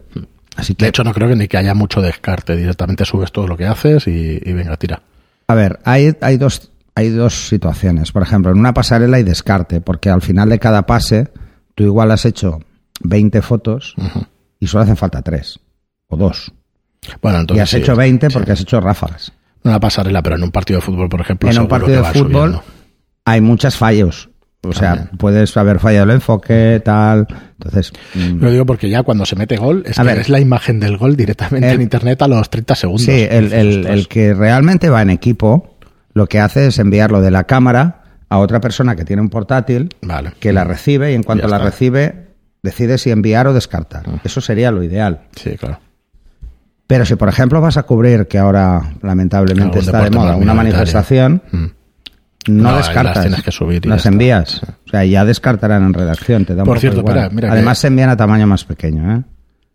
Así 0.57 0.75
que 0.75 0.85
De 0.85 0.89
hecho, 0.89 1.03
no 1.03 1.13
creo 1.13 1.29
que 1.29 1.35
ni 1.35 1.47
que 1.47 1.57
haya 1.57 1.73
mucho 1.73 2.01
descarte. 2.01 2.55
Directamente 2.55 3.05
subes 3.05 3.31
todo 3.31 3.47
lo 3.47 3.55
que 3.55 3.65
haces 3.65 4.07
y, 4.07 4.41
y 4.43 4.53
venga, 4.53 4.75
tira. 4.77 5.01
A 5.47 5.55
ver, 5.55 5.79
hay, 5.85 6.13
hay, 6.21 6.37
dos, 6.37 6.71
hay 6.95 7.09
dos 7.09 7.47
situaciones. 7.47 8.11
Por 8.11 8.23
ejemplo, 8.23 8.51
en 8.51 8.57
una 8.59 8.73
pasarela 8.73 9.17
hay 9.17 9.23
descarte, 9.23 9.79
porque 9.81 10.09
al 10.09 10.21
final 10.21 10.49
de 10.49 10.59
cada 10.59 10.85
pase 10.85 11.29
tú 11.75 11.83
igual 11.83 12.11
has 12.11 12.25
hecho 12.25 12.59
20 13.01 13.41
fotos 13.41 13.95
y 14.59 14.67
solo 14.67 14.83
hacen 14.83 14.97
falta 14.97 15.21
3 15.21 15.59
o 16.07 16.17
2. 16.17 16.51
Bueno, 17.21 17.37
Y 17.37 17.41
entonces. 17.41 17.63
has 17.63 17.69
sí, 17.69 17.77
hecho 17.77 17.95
20 17.95 18.27
sí. 18.27 18.33
porque 18.33 18.51
has 18.51 18.59
hecho 18.61 18.81
ráfagas. 18.81 19.31
Una 19.63 19.79
pasarela, 19.79 20.21
pero 20.23 20.35
en 20.37 20.43
un 20.43 20.51
partido 20.51 20.79
de 20.79 20.85
fútbol, 20.85 21.07
por 21.07 21.21
ejemplo. 21.21 21.49
en 21.49 21.59
un 21.59 21.67
partido 21.67 22.01
de 22.01 22.09
fútbol 22.13 22.49
subiendo. 22.51 22.63
hay 23.25 23.41
muchos 23.41 23.75
fallos. 23.77 24.29
O 24.69 24.73
sea, 24.73 24.95
También. 24.95 25.17
puedes 25.17 25.55
haber 25.57 25.79
fallado 25.79 26.05
el 26.05 26.11
enfoque, 26.11 26.81
tal. 26.83 27.27
Entonces, 27.53 27.91
mm, 28.15 28.41
Lo 28.43 28.51
digo 28.51 28.65
porque 28.65 28.89
ya 28.89 29.03
cuando 29.03 29.25
se 29.25 29.35
mete 29.35 29.57
gol, 29.57 29.83
es 29.85 29.97
A 29.99 30.03
que 30.03 30.07
ver. 30.07 30.17
ves 30.17 30.29
la 30.29 30.39
imagen 30.39 30.79
del 30.79 30.97
gol 30.97 31.15
directamente 31.15 31.69
El- 31.69 31.75
en 31.75 31.81
internet 31.81 32.21
a 32.21 32.27
los 32.27 32.49
30 32.49 32.75
segundos. 32.75 33.03
sí, 33.03 33.25
el, 33.29 33.53
el- 33.53 34.07
que 34.07 34.33
realmente 34.33 34.89
va 34.89 35.01
en 35.01 35.09
equipo, 35.09 35.77
lo 36.13 36.27
que 36.27 36.39
hace 36.39 36.67
es 36.67 36.79
enviarlo 36.79 37.21
de 37.21 37.31
la 37.31 37.45
cámara 37.45 38.03
a 38.29 38.39
otra 38.39 38.59
persona 38.59 38.95
que 38.95 39.05
tiene 39.05 39.21
un 39.21 39.29
portátil 39.29 39.89
Vale. 40.01 40.33
que 40.39 40.51
la 40.53 40.63
recibe 40.63 41.11
y 41.11 41.15
en 41.15 41.23
cuanto 41.23 41.43
Ya 41.45 41.49
la 41.49 41.57
está. 41.57 41.69
recibe 41.69 42.27
decide 42.63 42.97
si 42.97 43.11
enviar 43.11 43.47
o 43.47 43.53
descartar. 43.53 44.03
Eso 44.23 44.41
sería 44.41 44.71
lo 44.71 44.83
ideal. 44.83 45.21
Sí, 45.35 45.51
claro. 45.57 45.79
Pero 46.87 47.05
si, 47.05 47.15
por 47.15 47.27
ejemplo, 47.29 47.59
vas 47.61 47.77
a 47.77 47.83
cubrir, 47.83 48.27
que 48.27 48.37
ahora 48.37 48.81
lamentablemente 49.01 49.79
está 49.79 50.03
de 50.03 50.09
moda, 50.11 50.35
una 50.37 50.53
manifestación, 50.53 51.41
Mm. 51.51 51.65
No, 52.47 52.77
descartas. 52.77 53.15
las 53.17 53.25
tienes 53.25 53.43
que 53.43 53.51
subir 53.51 53.85
y 53.85 53.89
las 53.89 53.97
está. 53.99 54.09
envías. 54.09 54.61
O 54.85 54.89
sea, 54.89 55.03
ya 55.05 55.25
descartarán 55.25 55.83
en 55.83 55.93
redacción. 55.93 56.45
Te 56.45 56.55
da 56.55 56.63
un 56.63 56.65
Por 56.65 56.75
poco 56.75 56.81
cierto, 56.81 56.99
igual. 56.99 57.15
espera, 57.17 57.29
mira 57.35 57.47
que- 57.49 57.53
Además, 57.53 57.77
se 57.79 57.87
envían 57.87 58.09
a 58.09 58.17
tamaño 58.17 58.47
más 58.47 58.63
pequeño. 58.63 59.15
¿eh? 59.17 59.23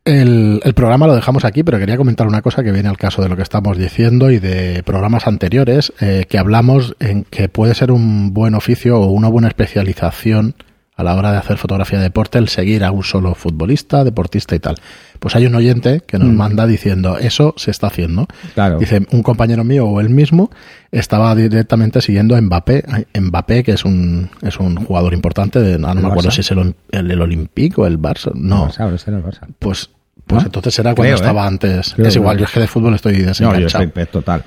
El, 0.04 0.61
el 0.64 0.74
programa 0.74 1.06
lo 1.06 1.14
dejamos 1.14 1.44
aquí, 1.44 1.62
pero 1.62 1.78
quería 1.78 1.96
comentar 1.96 2.26
una 2.26 2.42
cosa 2.42 2.64
que 2.64 2.72
viene 2.72 2.88
al 2.88 2.96
caso 2.96 3.22
de 3.22 3.28
lo 3.28 3.37
que 3.37 3.42
estamos 3.42 3.78
diciendo 3.78 4.30
y 4.32 4.40
de 4.40 4.82
programas 4.85 5.28
anteriores 5.28 5.92
eh, 6.00 6.24
que 6.28 6.38
hablamos 6.38 6.96
en 6.98 7.22
que 7.24 7.48
puede 7.48 7.74
ser 7.76 7.92
un 7.92 8.35
buen 8.35 8.54
oficio 8.54 8.98
o 9.00 9.06
una 9.12 9.28
buena 9.28 9.46
especialización 9.48 10.54
a 10.94 11.02
la 11.02 11.14
hora 11.14 11.33
de 11.33 11.38
hacer 11.38 11.57
fotografía 11.57 11.98
de 11.98 12.05
deporte 12.05 12.38
el 12.38 12.48
seguir 12.48 12.85
a 12.85 12.90
un 12.90 13.02
solo 13.02 13.35
futbolista, 13.35 14.05
deportista 14.05 14.55
y 14.55 14.59
tal. 14.59 14.76
Pues 15.18 15.35
hay 15.35 15.46
un 15.46 15.55
oyente 15.55 16.02
que 16.07 16.18
nos 16.18 16.28
manda 16.28 16.66
diciendo 16.66 17.16
eso 17.18 17.55
se 17.57 17.70
está 17.70 17.87
haciendo. 17.87 18.26
Claro. 18.55 18.78
Dice 18.78 19.07
un 19.11 19.22
compañero 19.22 19.64
mío 19.64 19.87
o 19.87 20.00
él 20.00 20.11
mismo 20.11 20.50
estaba 20.90 21.35
directamente 21.35 22.00
siguiendo 22.02 22.37
a 22.37 22.40
Mbappé, 22.40 22.85
Mbappé 23.18 23.64
que 23.64 23.72
es 23.72 23.85
un 23.85 24.28
es 24.42 24.59
un 24.59 24.76
jugador 24.76 25.14
importante, 25.14 25.61
de, 25.61 25.78
no, 25.78 25.88
no 25.88 25.92
¿El 25.94 26.02
me 26.02 26.09
acuerdo 26.09 26.31
si 26.31 26.42
es 26.42 26.50
el, 26.50 26.74
el, 26.90 27.11
el 27.11 27.20
Olympique 27.22 27.81
o 27.81 27.87
el 27.87 27.98
Barça, 27.98 28.33
no. 28.35 28.66
El 28.66 28.72
Barça, 28.72 29.09
el 29.09 29.24
Barça. 29.24 29.46
Pues, 29.59 29.88
pues 30.26 30.44
entonces 30.44 30.78
era 30.78 30.94
cuando 30.94 31.14
Creo, 31.14 31.16
estaba 31.16 31.44
¿eh? 31.44 31.48
antes. 31.48 31.94
Creo 31.94 32.09
es 32.09 32.16
igual, 32.16 32.37
yo 32.38 32.44
es 32.44 32.50
que 32.50 32.61
de 32.61 32.66
fútbol 32.68 32.94
estoy 32.94 33.14
No, 33.14 33.18
yo 33.20 33.26
desenganchado. 33.28 33.90
soy 33.94 34.07
total. 34.07 34.44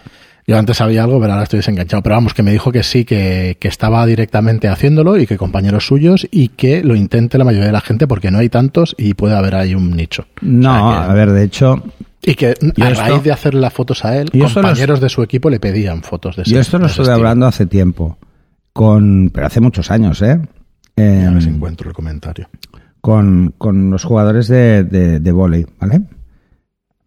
Yo 0.47 0.59
antes 0.59 0.77
sabía 0.77 1.03
algo, 1.03 1.19
pero 1.19 1.33
ahora 1.33 1.43
estoy 1.43 1.57
desenganchado. 1.57 2.03
Pero 2.03 2.15
vamos, 2.15 2.33
que 2.35 2.43
me 2.43 2.51
dijo 2.51 2.71
que 2.71 2.83
sí, 2.83 3.03
que, 3.03 3.57
que 3.59 3.67
estaba 3.67 4.05
directamente 4.05 4.67
haciéndolo 4.67 5.17
y 5.17 5.25
que 5.25 5.37
compañeros 5.37 5.87
suyos 5.87 6.27
y 6.29 6.49
que 6.49 6.83
lo 6.83 6.95
intente 6.95 7.37
la 7.39 7.45
mayoría 7.45 7.65
de 7.67 7.71
la 7.71 7.81
gente 7.81 8.05
porque 8.07 8.29
no 8.29 8.37
hay 8.37 8.49
tantos 8.49 8.93
y 8.97 9.15
puede 9.15 9.35
haber 9.35 9.55
ahí 9.55 9.73
un 9.73 9.91
nicho. 9.95 10.27
No, 10.41 10.89
O 10.89 10.91
sea 10.93 11.05
que- 11.05 11.11
a 11.11 11.13
ver, 11.15 11.31
de 11.31 11.43
hecho, 11.43 11.83
Y 12.21 12.35
que 12.35 12.47
a 12.49 12.51
esto- 12.51 13.01
raíz 13.01 13.23
de 13.23 13.31
hacer 13.31 13.55
las 13.55 13.73
fotos 13.73 14.05
a 14.05 14.17
él, 14.17 14.29
compañeros 14.31 14.99
de 15.01 15.09
su 15.09 15.23
equipo 15.23 15.49
le 15.49 15.59
pedían 15.59 16.03
fotos 16.03 16.35
de 16.35 16.43
ese 16.43 16.51
yo 16.51 16.59
esto 16.59 16.77
lo 16.77 16.85
estilo. 16.85 17.11
hablando 17.13 17.47
hace 17.47 17.65
tiempo. 17.65 18.17
Con, 18.71 19.31
pero 19.33 19.47
hace 19.47 19.61
muchos 19.61 19.89
años, 19.89 20.21
¿eh? 20.21 20.39
Eh, 20.97 21.25
A 21.27 21.31
ver 21.31 21.41
si 21.41 21.49
encuentro 21.49 21.89
el 21.89 21.95
comentario. 21.95 22.49
con, 23.01 23.53
con 23.57 23.89
los 23.89 24.03
jugadores 24.03 24.47
de, 24.47 24.83
de, 24.83 25.19
de 25.19 25.31
vóley, 25.31 25.65
¿vale? 25.79 26.01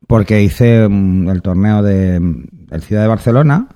Porque 0.07 0.43
hice 0.43 0.85
el 0.85 1.41
torneo 1.43 1.83
de, 1.83 2.21
del 2.71 2.83
Ciudad 2.83 3.03
de 3.03 3.09
Barcelona 3.09 3.69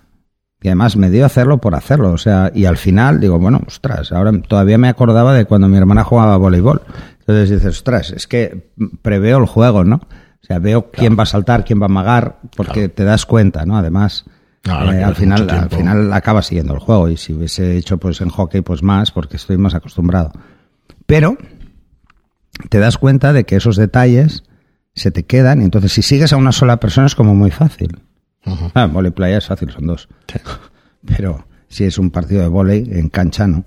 y 0.61 0.69
además 0.69 0.97
me 0.97 1.11
dio 1.11 1.25
a 1.25 1.27
hacerlo 1.27 1.59
por 1.59 1.75
hacerlo. 1.75 2.13
O 2.13 2.19
sea, 2.19 2.53
y 2.55 2.67
al 2.67 2.77
final 2.77 3.21
digo, 3.21 3.39
bueno, 3.39 3.61
ostras, 3.67 4.13
ahora 4.13 4.33
todavía 4.43 4.79
me 4.79 4.89
acordaba 4.89 5.35
de 5.35 5.45
cuando 5.45 5.69
mi 5.69 5.77
hermana 5.77 6.05
jugaba 6.05 6.35
a 6.35 6.39
voleibol. 6.39 6.83
Entonces 7.21 7.51
dices, 7.51 7.79
ostras, 7.79 8.11
es 8.11 8.27
que 8.27 8.71
preveo 9.03 9.39
el 9.39 9.47
juego, 9.47 9.85
¿no? 9.85 9.97
O 9.97 10.45
sea, 10.47 10.59
veo 10.59 10.91
quién 10.91 11.17
va 11.19 11.23
a 11.25 11.27
saltar, 11.27 11.65
quién 11.65 11.81
va 11.81 11.85
a 11.85 11.87
amagar, 11.87 12.39
porque 12.57 12.73
Claro. 12.89 12.93
te 12.95 13.05
das 13.05 13.27
cuenta, 13.27 13.65
¿no? 13.65 13.77
Además, 13.77 14.25
No, 14.65 14.93
eh, 14.93 15.03
al 15.03 15.17
final, 15.17 15.49
al 15.51 15.71
final 15.71 16.13
acaba 16.13 16.43
siguiendo 16.43 16.75
el 16.75 16.79
juego. 16.81 17.09
Y 17.09 17.17
si 17.17 17.33
hubiese 17.33 17.77
hecho 17.77 17.99
pues 17.99 18.21
en 18.21 18.29
hockey, 18.29 18.61
pues 18.61 18.83
más, 18.85 19.11
porque 19.11 19.37
estoy 19.37 19.57
más 19.57 19.75
acostumbrado. 19.75 20.31
Pero 21.07 21.37
te 22.69 22.79
das 22.79 22.99
cuenta 22.99 23.33
de 23.33 23.45
que 23.45 23.57
esos 23.57 23.77
detalles 23.77 24.45
se 24.95 25.11
te 25.11 25.25
quedan 25.25 25.63
y 25.63 25.65
entonces 25.65 25.93
si 25.93 26.03
sigues 26.03 26.33
a 26.33 26.37
una 26.37 26.53
sola 26.53 26.79
persona 26.79 27.07
es 27.09 27.15
como 27.17 27.35
muy 27.35 27.51
fácil. 27.51 27.99
Ujú. 28.47 28.71
Ah, 28.75 28.87
playa 29.11 29.39
es 29.39 29.47
fácil, 29.47 29.71
son 29.71 29.87
dos. 29.87 30.09
Sí. 30.27 30.39
Pero 31.07 31.47
si 31.69 31.85
es 31.85 31.99
un 31.99 32.11
partido 32.11 32.43
de 32.43 32.49
volei 32.49 32.89
en 32.93 33.09
cancha, 33.09 33.47
no. 33.47 33.65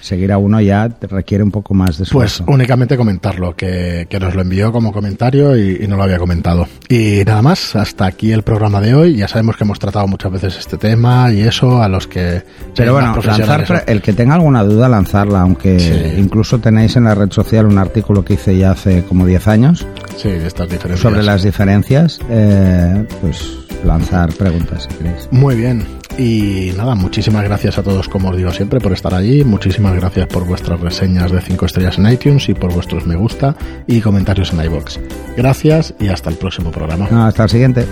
Seguir 0.00 0.32
a 0.32 0.38
uno 0.38 0.60
ya 0.60 0.88
requiere 1.02 1.42
un 1.44 1.50
poco 1.50 1.74
más 1.74 1.98
de 1.98 2.04
Pues 2.10 2.32
esfuerzo. 2.34 2.44
únicamente 2.48 2.96
comentarlo, 2.96 3.54
que, 3.54 4.06
que 4.08 4.18
nos 4.20 4.34
lo 4.34 4.42
envió 4.42 4.72
como 4.72 4.92
comentario 4.92 5.56
y, 5.56 5.78
y 5.82 5.86
no 5.86 5.96
lo 5.96 6.02
había 6.04 6.18
comentado. 6.18 6.66
Y 6.88 7.22
nada 7.26 7.42
más, 7.42 7.76
hasta 7.76 8.06
aquí 8.06 8.32
el 8.32 8.42
programa 8.42 8.80
de 8.80 8.94
hoy. 8.94 9.16
Ya 9.16 9.28
sabemos 9.28 9.56
que 9.56 9.64
hemos 9.64 9.78
tratado 9.78 10.06
muchas 10.06 10.32
veces 10.32 10.56
este 10.58 10.76
tema 10.78 11.32
y 11.32 11.40
eso 11.42 11.82
a 11.82 11.88
los 11.88 12.06
que... 12.06 12.42
Pero 12.74 12.92
bueno, 12.94 13.14
lanzar, 13.24 13.84
el 13.86 14.02
que 14.02 14.12
tenga 14.12 14.34
alguna 14.34 14.62
duda, 14.64 14.88
lanzarla, 14.88 15.40
aunque 15.40 15.78
Sí. 15.78 16.20
incluso 16.20 16.58
tenéis 16.58 16.96
en 16.96 17.04
la 17.04 17.14
red 17.14 17.30
social 17.30 17.66
un 17.66 17.78
artículo 17.78 18.24
que 18.24 18.34
hice 18.34 18.56
ya 18.56 18.72
hace 18.72 19.02
como 19.04 19.26
10 19.26 19.48
años 19.48 19.86
Sí, 20.16 20.28
de 20.28 20.46
estas 20.46 20.68
diferencias. 20.68 21.00
sobre 21.00 21.22
las 21.22 21.42
diferencias, 21.42 22.18
eh, 22.30 23.04
pues 23.20 23.58
lanzar 23.84 24.32
preguntas 24.32 24.86
si 24.88 24.96
queréis. 24.96 25.28
Muy 25.30 25.56
bien. 25.56 25.86
Y 26.18 26.72
nada, 26.76 26.96
muchísimas 26.96 27.44
gracias 27.44 27.78
a 27.78 27.82
todos, 27.82 28.08
como 28.08 28.30
os 28.30 28.36
digo 28.36 28.52
siempre, 28.52 28.80
por 28.80 28.92
estar 28.92 29.14
allí. 29.14 29.44
Muchísimas 29.44 29.94
gracias 29.94 30.26
por 30.26 30.44
vuestras 30.44 30.80
reseñas 30.80 31.30
de 31.30 31.40
5 31.40 31.66
estrellas 31.66 31.98
en 31.98 32.10
iTunes 32.10 32.48
y 32.48 32.54
por 32.54 32.72
vuestros 32.72 33.06
me 33.06 33.14
gusta 33.14 33.54
y 33.86 34.00
comentarios 34.00 34.52
en 34.52 34.64
iBox. 34.64 34.98
Gracias 35.36 35.94
y 36.00 36.08
hasta 36.08 36.30
el 36.30 36.36
próximo 36.36 36.72
programa. 36.72 37.06
No, 37.10 37.24
hasta 37.24 37.44
el 37.44 37.50
siguiente. 37.50 37.86